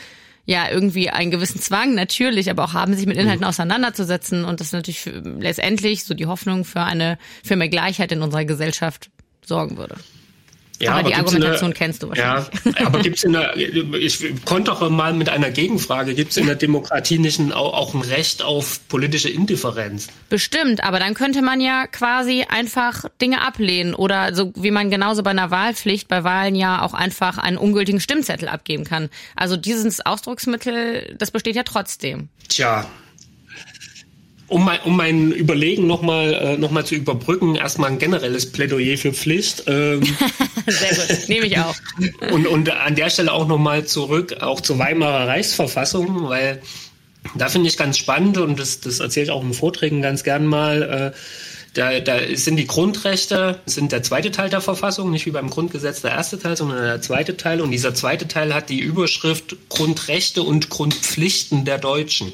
[0.48, 3.50] ja irgendwie einen gewissen Zwang natürlich, aber auch haben, sich mit Inhalten Hm.
[3.50, 8.22] auseinanderzusetzen und das natürlich für, letztendlich so die Hoffnung für eine für mehr Gleichheit in
[8.22, 9.10] unserer Gesellschaft
[9.48, 9.96] sorgen würde.
[10.88, 12.48] aber, die gibt's in der- Argumentation kennst du wahrscheinlich.
[12.78, 16.56] Ja, aber gibt's in der, ich konnte doch mal mit einer Gegenfrage, gibt's in der
[16.56, 20.08] Demokratie nicht ein, auch, auch ein Recht auf politische Indifferenz?
[20.30, 25.24] Bestimmt, aber dann könnte man ja quasi einfach Dinge ablehnen oder so wie man genauso
[25.24, 29.10] bei einer Wahlpflicht bei Wahlen ja auch einfach einen ungültigen Stimmzettel abgeben kann.
[29.38, 32.28] Also dieses Ausdrucksmittel, das besteht ja trotzdem.
[32.50, 32.86] Tja.
[34.48, 38.98] Um mein, um mein Überlegen nochmal äh, noch mal zu überbrücken, erstmal ein generelles Plädoyer
[38.98, 39.64] für Pflicht.
[39.66, 40.04] Ähm,
[40.68, 41.76] Sehr gut, nehme ich auch.
[42.32, 46.62] und, und an der Stelle auch nochmal zurück, auch zur Weimarer Reichsverfassung, weil
[47.34, 50.46] da finde ich ganz spannend und das, das erzähle ich auch in Vorträgen ganz gern
[50.46, 51.14] mal.
[51.14, 51.18] Äh,
[51.76, 56.02] da, da sind die Grundrechte, sind der zweite Teil der Verfassung, nicht wie beim Grundgesetz
[56.02, 57.60] der erste Teil, sondern der zweite Teil.
[57.60, 62.32] Und dieser zweite Teil hat die Überschrift Grundrechte und Grundpflichten der Deutschen.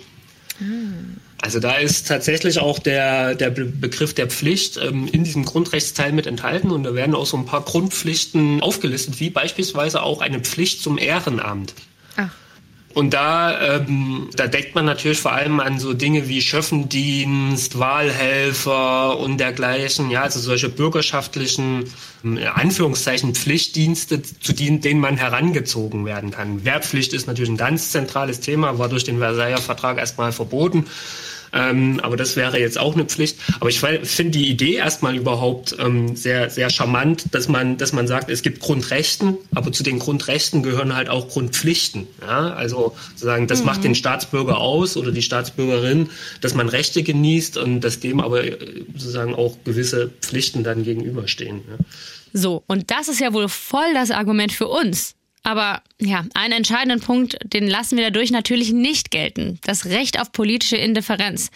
[1.41, 6.11] Also da ist tatsächlich auch der, der Be- Begriff der Pflicht ähm, in diesem Grundrechtsteil
[6.11, 10.39] mit enthalten und da werden auch so ein paar Grundpflichten aufgelistet, wie beispielsweise auch eine
[10.39, 11.73] Pflicht zum Ehrenamt.
[12.93, 19.17] Und da, ähm, da denkt man natürlich vor allem an so Dinge wie Schöffendienst, Wahlhelfer
[19.17, 21.85] und dergleichen, ja, also solche bürgerschaftlichen,
[22.21, 26.65] in Anführungszeichen, Pflichtdienste, zu denen, denen man herangezogen werden kann.
[26.65, 30.85] Wehrpflicht ist natürlich ein ganz zentrales Thema, war durch den Versailler Vertrag erstmal verboten.
[31.53, 33.37] Ähm, aber das wäre jetzt auch eine Pflicht.
[33.59, 38.07] Aber ich finde die Idee erstmal überhaupt ähm, sehr, sehr charmant, dass man, dass man
[38.07, 42.07] sagt, es gibt Grundrechten, aber zu den Grundrechten gehören halt auch Grundpflichten.
[42.21, 42.53] Ja?
[42.53, 43.65] Also sozusagen, das Mhm.
[43.65, 46.09] macht den Staatsbürger aus oder die Staatsbürgerin,
[46.41, 48.57] dass man Rechte genießt und dass dem aber äh,
[48.93, 51.61] sozusagen auch gewisse Pflichten dann gegenüberstehen.
[51.69, 51.85] Ja?
[52.33, 55.15] So, und das ist ja wohl voll das Argument für uns.
[55.43, 59.59] Aber ja, einen entscheidenden Punkt, den lassen wir dadurch natürlich nicht gelten.
[59.63, 61.49] Das Recht auf politische Indifferenz.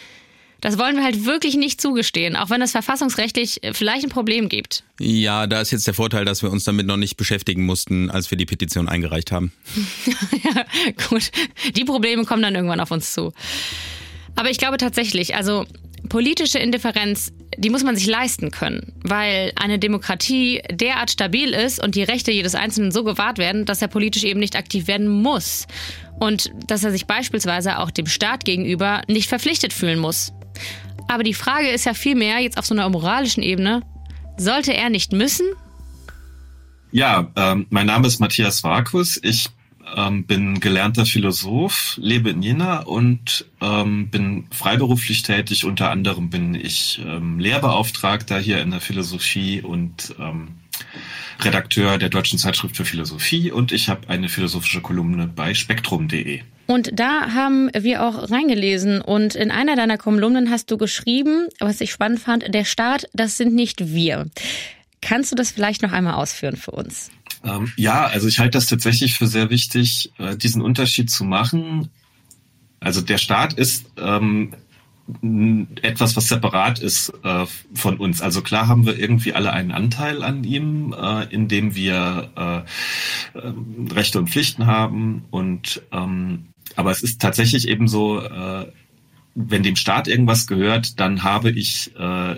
[0.62, 4.50] Das wollen wir halt wirklich nicht zugestehen, auch wenn es verfassungsrechtlich äh, vielleicht ein Problem
[4.50, 4.84] gibt.
[5.00, 8.32] Ja, da ist jetzt der Vorteil, dass wir uns damit noch nicht beschäftigen mussten, als
[8.32, 9.52] wir die Petition eingereicht haben.
[10.44, 10.66] ja,
[11.08, 11.30] gut.
[11.76, 13.32] Die Probleme kommen dann irgendwann auf uns zu.
[14.36, 15.66] Aber ich glaube tatsächlich, also
[16.10, 21.96] politische Indifferenz, die muss man sich leisten können, weil eine Demokratie derart stabil ist und
[21.96, 25.68] die Rechte jedes Einzelnen so gewahrt werden, dass er politisch eben nicht aktiv werden muss.
[26.20, 30.32] Und dass er sich beispielsweise auch dem Staat gegenüber nicht verpflichtet fühlen muss.
[31.08, 33.82] Aber die Frage ist ja vielmehr jetzt auf so einer moralischen Ebene,
[34.38, 35.46] sollte er nicht müssen?
[36.92, 39.20] Ja, ähm, mein Name ist Matthias Varkus.
[39.22, 39.50] Ich
[39.96, 45.66] ähm, bin gelernter Philosoph, lebe in Jena und ähm, bin freiberuflich tätig.
[45.66, 50.50] Unter anderem bin ich ähm, Lehrbeauftragter hier in der Philosophie und ähm,
[51.42, 56.42] Redakteur der Deutschen Zeitschrift für Philosophie und ich habe eine philosophische Kolumne bei spektrum.de.
[56.68, 61.80] Und da haben wir auch reingelesen und in einer deiner Kolumnen hast du geschrieben, was
[61.80, 64.26] ich spannend fand, der Staat, das sind nicht wir.
[65.06, 67.12] Kannst du das vielleicht noch einmal ausführen für uns?
[67.44, 71.90] Ähm, ja, also ich halte das tatsächlich für sehr wichtig, äh, diesen Unterschied zu machen.
[72.80, 74.54] Also der Staat ist ähm,
[75.84, 77.46] etwas, was separat ist äh,
[77.76, 78.24] von uns.
[78.24, 82.66] Also klar haben wir irgendwie alle einen Anteil an ihm, äh, indem wir
[83.36, 85.26] äh, ähm, Rechte und Pflichten haben.
[85.30, 88.72] Und ähm, aber es ist tatsächlich eben so, äh,
[89.36, 92.38] wenn dem Staat irgendwas gehört, dann habe ich äh,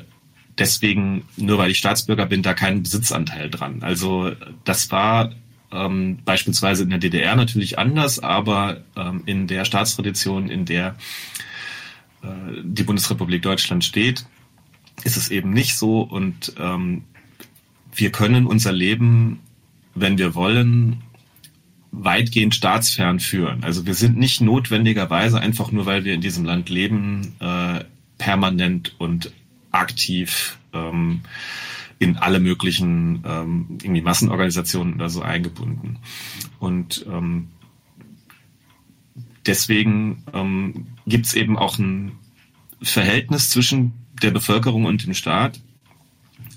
[0.58, 3.80] deswegen, nur weil ich Staatsbürger bin, da keinen Besitzanteil dran.
[3.82, 4.32] Also
[4.64, 5.32] das war
[5.72, 10.96] ähm, beispielsweise in der DDR natürlich anders, aber ähm, in der Staatstradition, in der
[12.24, 12.28] äh,
[12.64, 14.26] die Bundesrepublik Deutschland steht,
[15.04, 16.02] ist es eben nicht so.
[16.02, 17.04] Und ähm,
[17.94, 19.40] wir können unser Leben,
[19.96, 21.02] wenn wir wollen,
[21.92, 23.64] weitgehend staatsfern führen.
[23.64, 27.84] Also wir sind nicht notwendigerweise einfach nur, weil wir in diesem Land leben, äh,
[28.18, 29.32] permanent und
[29.80, 31.22] aktiv ähm,
[32.00, 36.00] in alle möglichen ähm, irgendwie Massenorganisationen oder so eingebunden.
[36.60, 37.50] Und ähm,
[39.46, 42.14] deswegen ähm, gibt es eben auch ein
[42.82, 45.60] Verhältnis zwischen der Bevölkerung und dem Staat,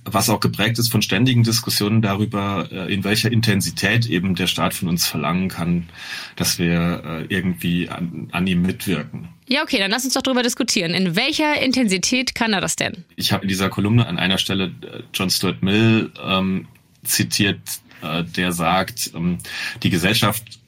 [0.04, 4.74] was auch geprägt ist von ständigen Diskussionen darüber, äh, in welcher Intensität eben der Staat
[4.74, 5.88] von uns verlangen kann,
[6.36, 9.28] dass wir äh, irgendwie an, an ihm mitwirken.
[9.46, 10.94] Ja, okay, dann lass uns doch darüber diskutieren.
[10.94, 13.04] In welcher Intensität kann er das denn?
[13.16, 16.66] Ich habe in dieser Kolumne an einer Stelle äh, John Stuart Mill ähm,
[17.02, 17.60] zitiert,
[18.02, 19.38] äh, der sagt, ähm,
[19.82, 20.60] die Gesellschaft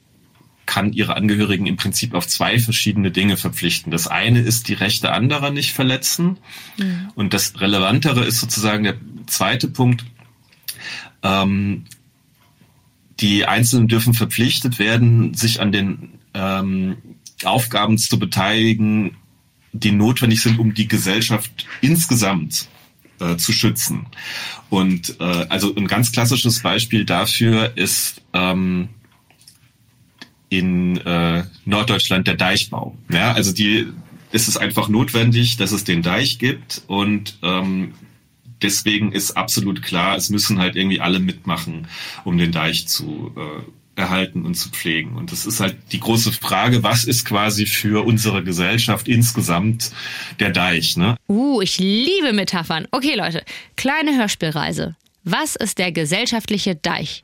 [0.65, 3.91] kann ihre Angehörigen im Prinzip auf zwei verschiedene Dinge verpflichten.
[3.91, 6.37] Das eine ist die Rechte anderer nicht verletzen.
[6.77, 7.09] Mhm.
[7.15, 8.95] Und das Relevantere ist sozusagen der
[9.27, 10.05] zweite Punkt.
[11.21, 11.85] Ähm,
[13.19, 16.97] die Einzelnen dürfen verpflichtet werden, sich an den ähm,
[17.43, 19.17] Aufgaben zu beteiligen,
[19.71, 22.67] die notwendig sind, um die Gesellschaft insgesamt
[23.19, 24.07] äh, zu schützen.
[24.69, 28.89] Und äh, also ein ganz klassisches Beispiel dafür ist ähm,
[30.53, 32.95] in äh, Norddeutschland der Deichbau.
[33.09, 33.87] Ja, also die
[34.31, 37.93] ist es einfach notwendig, dass es den Deich gibt und ähm,
[38.61, 41.87] deswegen ist absolut klar, es müssen halt irgendwie alle mitmachen,
[42.23, 45.15] um den Deich zu äh, erhalten und zu pflegen.
[45.15, 49.91] Und das ist halt die große Frage, was ist quasi für unsere Gesellschaft insgesamt
[50.39, 50.97] der Deich?
[50.97, 51.15] Ne?
[51.27, 52.87] Uh, ich liebe Metaphern.
[52.91, 53.43] Okay, Leute,
[53.75, 54.95] kleine Hörspielreise.
[55.23, 57.23] Was ist der gesellschaftliche Deich?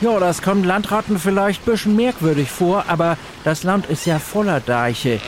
[0.00, 4.60] Ja, das kommt Landratten vielleicht ein bisschen merkwürdig vor, aber das Land ist ja voller
[4.60, 5.20] Deiche.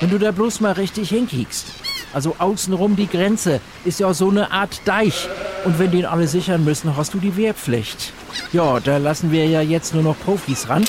[0.00, 1.66] Wenn du da bloß mal richtig hinkiekst.
[2.12, 5.28] Also außenrum die Grenze ist ja so eine Art Deich.
[5.64, 8.12] Und wenn den alle sichern müssen, hast du die Wehrpflicht.
[8.52, 10.84] Ja, da lassen wir ja jetzt nur noch Profis ran.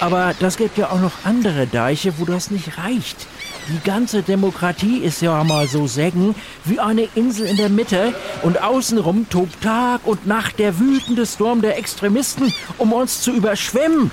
[0.00, 3.26] Aber das gibt ja auch noch andere Deiche, wo das nicht reicht.
[3.68, 8.62] Die ganze Demokratie ist ja mal so sägen wie eine Insel in der Mitte und
[8.62, 14.12] außenrum tobt Tag und Nacht der wütende Sturm der Extremisten, um uns zu überschwemmen.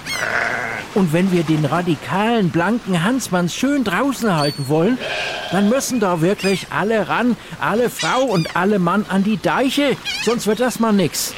[0.95, 4.97] Und wenn wir den radikalen, blanken Hansmanns schön draußen halten wollen,
[5.51, 10.47] dann müssen da wirklich alle ran, alle Frau und alle Mann an die Deiche, sonst
[10.47, 11.33] wird das mal nix.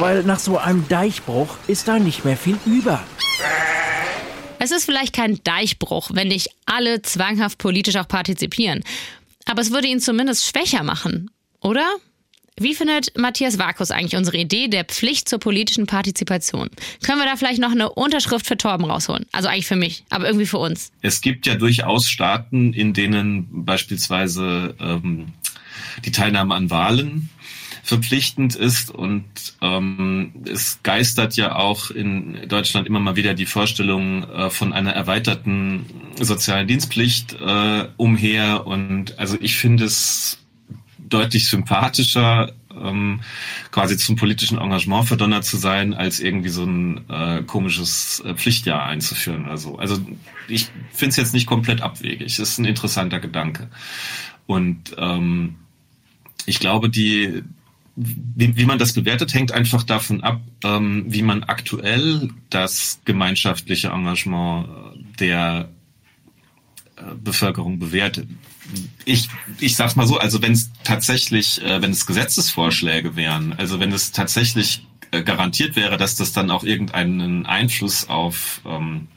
[0.00, 3.00] Weil nach so einem Deichbruch ist da nicht mehr viel über.
[4.62, 8.84] Es ist vielleicht kein Deichbruch, wenn nicht alle zwanghaft politisch auch partizipieren.
[9.46, 11.30] Aber es würde ihn zumindest schwächer machen,
[11.60, 11.86] oder?
[12.58, 16.68] Wie findet Matthias Vakus eigentlich unsere Idee der Pflicht zur politischen Partizipation?
[17.02, 19.24] Können wir da vielleicht noch eine Unterschrift für Torben rausholen?
[19.32, 20.92] Also eigentlich für mich, aber irgendwie für uns.
[21.00, 25.28] Es gibt ja durchaus Staaten, in denen beispielsweise ähm,
[26.04, 27.30] die Teilnahme an Wahlen
[27.90, 28.92] verpflichtend ist.
[28.92, 29.24] Und
[29.60, 34.92] ähm, es geistert ja auch in Deutschland immer mal wieder die Vorstellung äh, von einer
[34.92, 35.84] erweiterten
[36.20, 38.64] sozialen Dienstpflicht äh, umher.
[38.64, 40.38] Und also ich finde es
[40.98, 43.22] deutlich sympathischer, ähm,
[43.72, 48.84] quasi zum politischen Engagement verdonnert zu sein, als irgendwie so ein äh, komisches äh, Pflichtjahr
[48.84, 49.78] einzuführen oder so.
[49.78, 49.98] Also
[50.46, 52.28] ich finde es jetzt nicht komplett abwegig.
[52.28, 53.68] Es ist ein interessanter Gedanke.
[54.46, 55.56] Und ähm,
[56.46, 57.42] ich glaube, die,
[58.00, 63.88] wie, wie man das bewertet, hängt einfach davon ab, ähm, wie man aktuell das gemeinschaftliche
[63.88, 64.68] Engagement
[65.18, 65.68] der
[66.96, 68.28] äh, Bevölkerung bewertet.
[69.04, 69.28] Ich,
[69.58, 73.92] ich sag's mal so, also wenn es tatsächlich, äh, wenn es Gesetzesvorschläge wären, also wenn
[73.92, 79.08] es tatsächlich äh, garantiert wäre, dass das dann auch irgendeinen Einfluss auf ähm,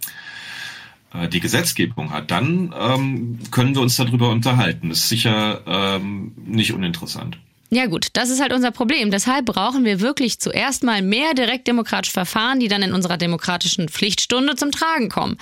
[1.14, 4.92] äh, die Gesetzgebung hat, dann ähm, können wir uns darüber unterhalten.
[4.92, 7.38] Ist sicher ähm, nicht uninteressant.
[7.74, 9.10] Ja gut, das ist halt unser Problem.
[9.10, 14.56] Deshalb brauchen wir wirklich zuerst mal mehr direktdemokratische Verfahren, die dann in unserer demokratischen Pflichtstunde
[14.56, 15.38] zum Tragen kommen.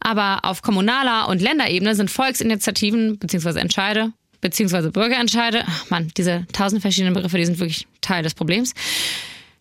[0.00, 3.60] Aber auf kommunaler und Länderebene sind Volksinitiativen bzw.
[3.60, 4.90] Entscheide bzw.
[4.90, 8.74] Bürgerentscheide, ach Mann, diese tausend verschiedenen Begriffe, die sind wirklich Teil des Problems.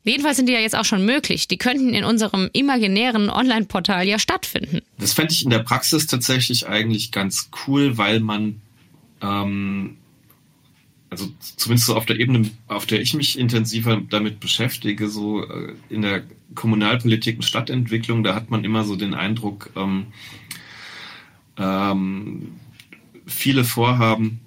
[0.04, 1.48] Jedenfalls sind die ja jetzt auch schon möglich.
[1.48, 4.82] Die könnten in unserem imaginären Online-Portal ja stattfinden.
[4.98, 8.62] Das fände ich in der Praxis tatsächlich eigentlich ganz cool, weil man
[9.22, 9.98] ähm,
[11.10, 15.74] also zumindest so auf der Ebene, auf der ich mich intensiver damit beschäftige, so äh,
[15.90, 16.24] in der
[16.56, 20.08] Kommunalpolitik und Stadtentwicklung, da hat man immer so den Eindruck, ähm,
[21.58, 22.54] ähm,
[23.26, 24.40] viele Vorhaben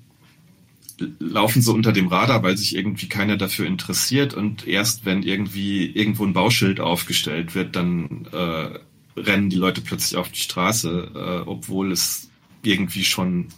[1.19, 4.35] laufen so unter dem Radar, weil sich irgendwie keiner dafür interessiert.
[4.35, 8.79] Und erst wenn irgendwie irgendwo ein Bauschild aufgestellt wird, dann äh,
[9.21, 12.31] rennen die Leute plötzlich auf die Straße, äh, obwohl es
[12.63, 13.49] irgendwie schon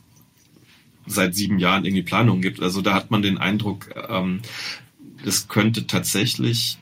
[1.07, 2.63] seit sieben Jahren irgendwie Planungen gibt.
[2.63, 4.41] Also da hat man den Eindruck, ähm,
[5.25, 6.79] es könnte tatsächlich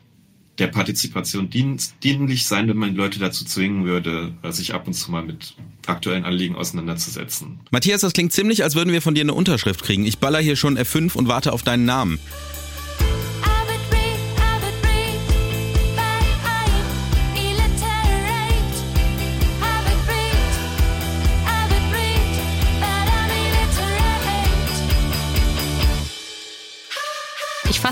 [0.58, 5.22] der Partizipation dienlich sein, wenn man Leute dazu zwingen würde, sich ab und zu mal
[5.22, 5.54] mit
[5.86, 7.60] aktuellen Anliegen auseinanderzusetzen.
[7.70, 10.04] Matthias, das klingt ziemlich, als würden wir von dir eine Unterschrift kriegen.
[10.04, 12.18] Ich baller hier schon F5 und warte auf deinen Namen.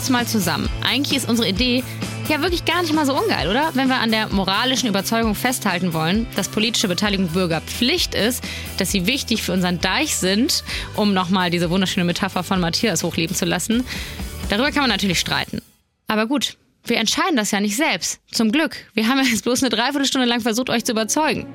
[0.00, 0.66] Fasse mal zusammen.
[0.82, 1.84] Eigentlich ist unsere Idee
[2.30, 3.70] ja wirklich gar nicht mal so ungeil, oder?
[3.74, 8.42] Wenn wir an der moralischen Überzeugung festhalten wollen, dass politische Beteiligung Bürgerpflicht ist,
[8.78, 10.64] dass sie wichtig für unseren Deich sind,
[10.96, 13.84] um nochmal diese wunderschöne Metapher von Matthias hochleben zu lassen,
[14.48, 15.60] darüber kann man natürlich streiten.
[16.06, 18.20] Aber gut, wir entscheiden das ja nicht selbst.
[18.32, 18.76] Zum Glück.
[18.94, 21.46] Wir haben ja jetzt bloß eine Dreiviertelstunde lang versucht, euch zu überzeugen.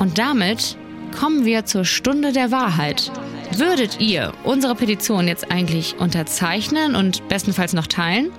[0.00, 0.76] Und damit
[1.16, 3.12] kommen wir zur Stunde der Wahrheit.
[3.56, 8.30] Würdet ihr unsere Petition jetzt eigentlich unterzeichnen und bestenfalls noch teilen?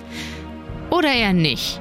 [0.90, 1.80] Oder eher nicht?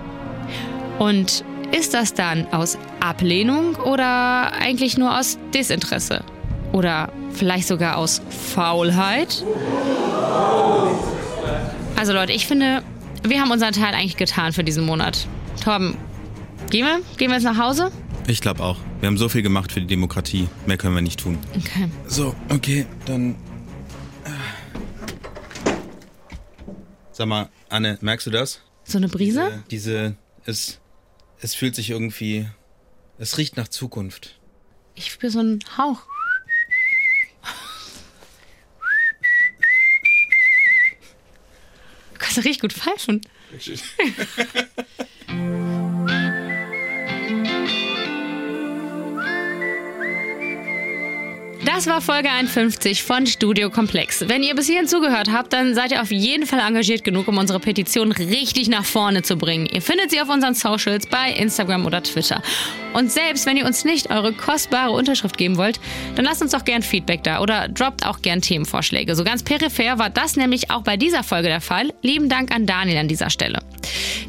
[1.00, 6.24] Und ist das dann aus Ablehnung oder eigentlich nur aus Desinteresse?
[6.72, 9.44] Oder vielleicht sogar aus Faulheit?
[11.98, 12.84] Also Leute, ich finde,
[13.24, 15.28] wir haben unseren Teil eigentlich getan für diesen Monat.
[15.62, 15.98] Torben,
[16.70, 17.02] gehen wir?
[17.18, 17.92] Gehen wir jetzt nach Hause?
[18.28, 18.80] Ich glaube auch.
[19.00, 20.48] Wir haben so viel gemacht für die Demokratie.
[20.66, 21.38] Mehr können wir nicht tun.
[21.56, 21.90] Okay.
[22.08, 23.36] So, okay, dann.
[27.12, 28.62] Sag mal, Anne, merkst du das?
[28.84, 29.64] So eine Brise?
[29.70, 30.16] Diese,
[30.46, 30.80] es,
[31.40, 32.48] es fühlt sich irgendwie,
[33.20, 34.40] es riecht nach Zukunft.
[34.96, 36.02] Ich spüre so einen Hauch.
[42.14, 43.22] Du kannst richtig gut pfeifen.
[51.76, 54.30] Das war Folge 51 von Studio Komplex.
[54.30, 57.38] Wenn ihr bis hierhin zugehört habt, dann seid ihr auf jeden Fall engagiert genug, um
[57.38, 59.66] unsere Petition richtig nach vorne zu bringen.
[59.66, 62.42] Ihr findet sie auf unseren Socials bei Instagram oder Twitter.
[62.94, 65.82] Und selbst wenn ihr uns nicht eure kostbare Unterschrift geben wollt,
[66.16, 69.14] dann lasst uns doch gern Feedback da oder droppt auch gern Themenvorschläge.
[69.14, 71.94] So ganz peripher war das nämlich auch bei dieser Folge der Fall.
[72.02, 73.60] Lieben Dank an Daniel an dieser Stelle.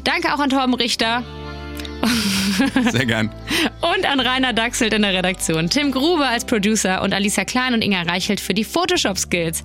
[0.03, 1.23] Danke auch an Torben Richter.
[2.91, 3.29] Sehr gern.
[3.81, 7.83] Und an Rainer Dachselt in der Redaktion, Tim Grube als Producer und Alicia Klein und
[7.83, 9.63] Inga Reichelt für die Photoshop-Skills.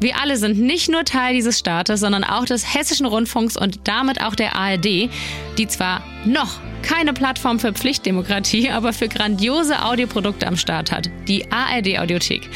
[0.00, 4.22] Wir alle sind nicht nur Teil dieses Staates, sondern auch des Hessischen Rundfunks und damit
[4.22, 5.10] auch der ARD,
[5.58, 11.50] die zwar noch keine Plattform für Pflichtdemokratie, aber für grandiose Audioprodukte am Start hat, die
[11.50, 12.48] ARD Audiothek.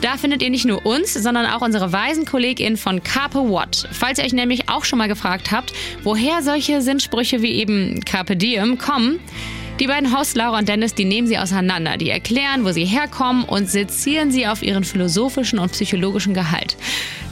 [0.00, 3.88] Da findet ihr nicht nur uns, sondern auch unsere weisen KollegInnen von Carpe What.
[3.92, 8.36] Falls ihr euch nämlich auch schon mal gefragt habt, woher solche Sinnsprüche wie eben Carpe
[8.36, 9.20] Diem kommen,
[9.80, 11.96] die beiden Hosts Laura und Dennis, die nehmen sie auseinander.
[11.96, 16.76] Die erklären, wo sie herkommen und sezieren sie auf ihren philosophischen und psychologischen Gehalt.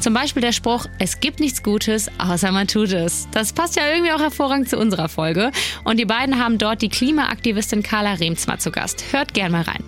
[0.00, 3.28] Zum Beispiel der Spruch, es gibt nichts Gutes, außer man tut es.
[3.32, 5.52] Das passt ja irgendwie auch hervorragend zu unserer Folge.
[5.84, 9.04] Und die beiden haben dort die Klimaaktivistin Carla Remzma zu Gast.
[9.12, 9.84] Hört gern mal rein.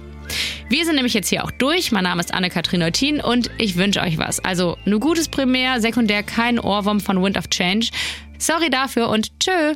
[0.69, 1.93] Wir sind nämlich jetzt hier auch durch.
[1.93, 4.39] Mein Name ist Anne-Kathrin Neutin und ich wünsche euch was.
[4.39, 7.89] Also nur gutes Primär, sekundär kein Ohrwurm von Wind of Change.
[8.39, 9.75] Sorry dafür und tschö.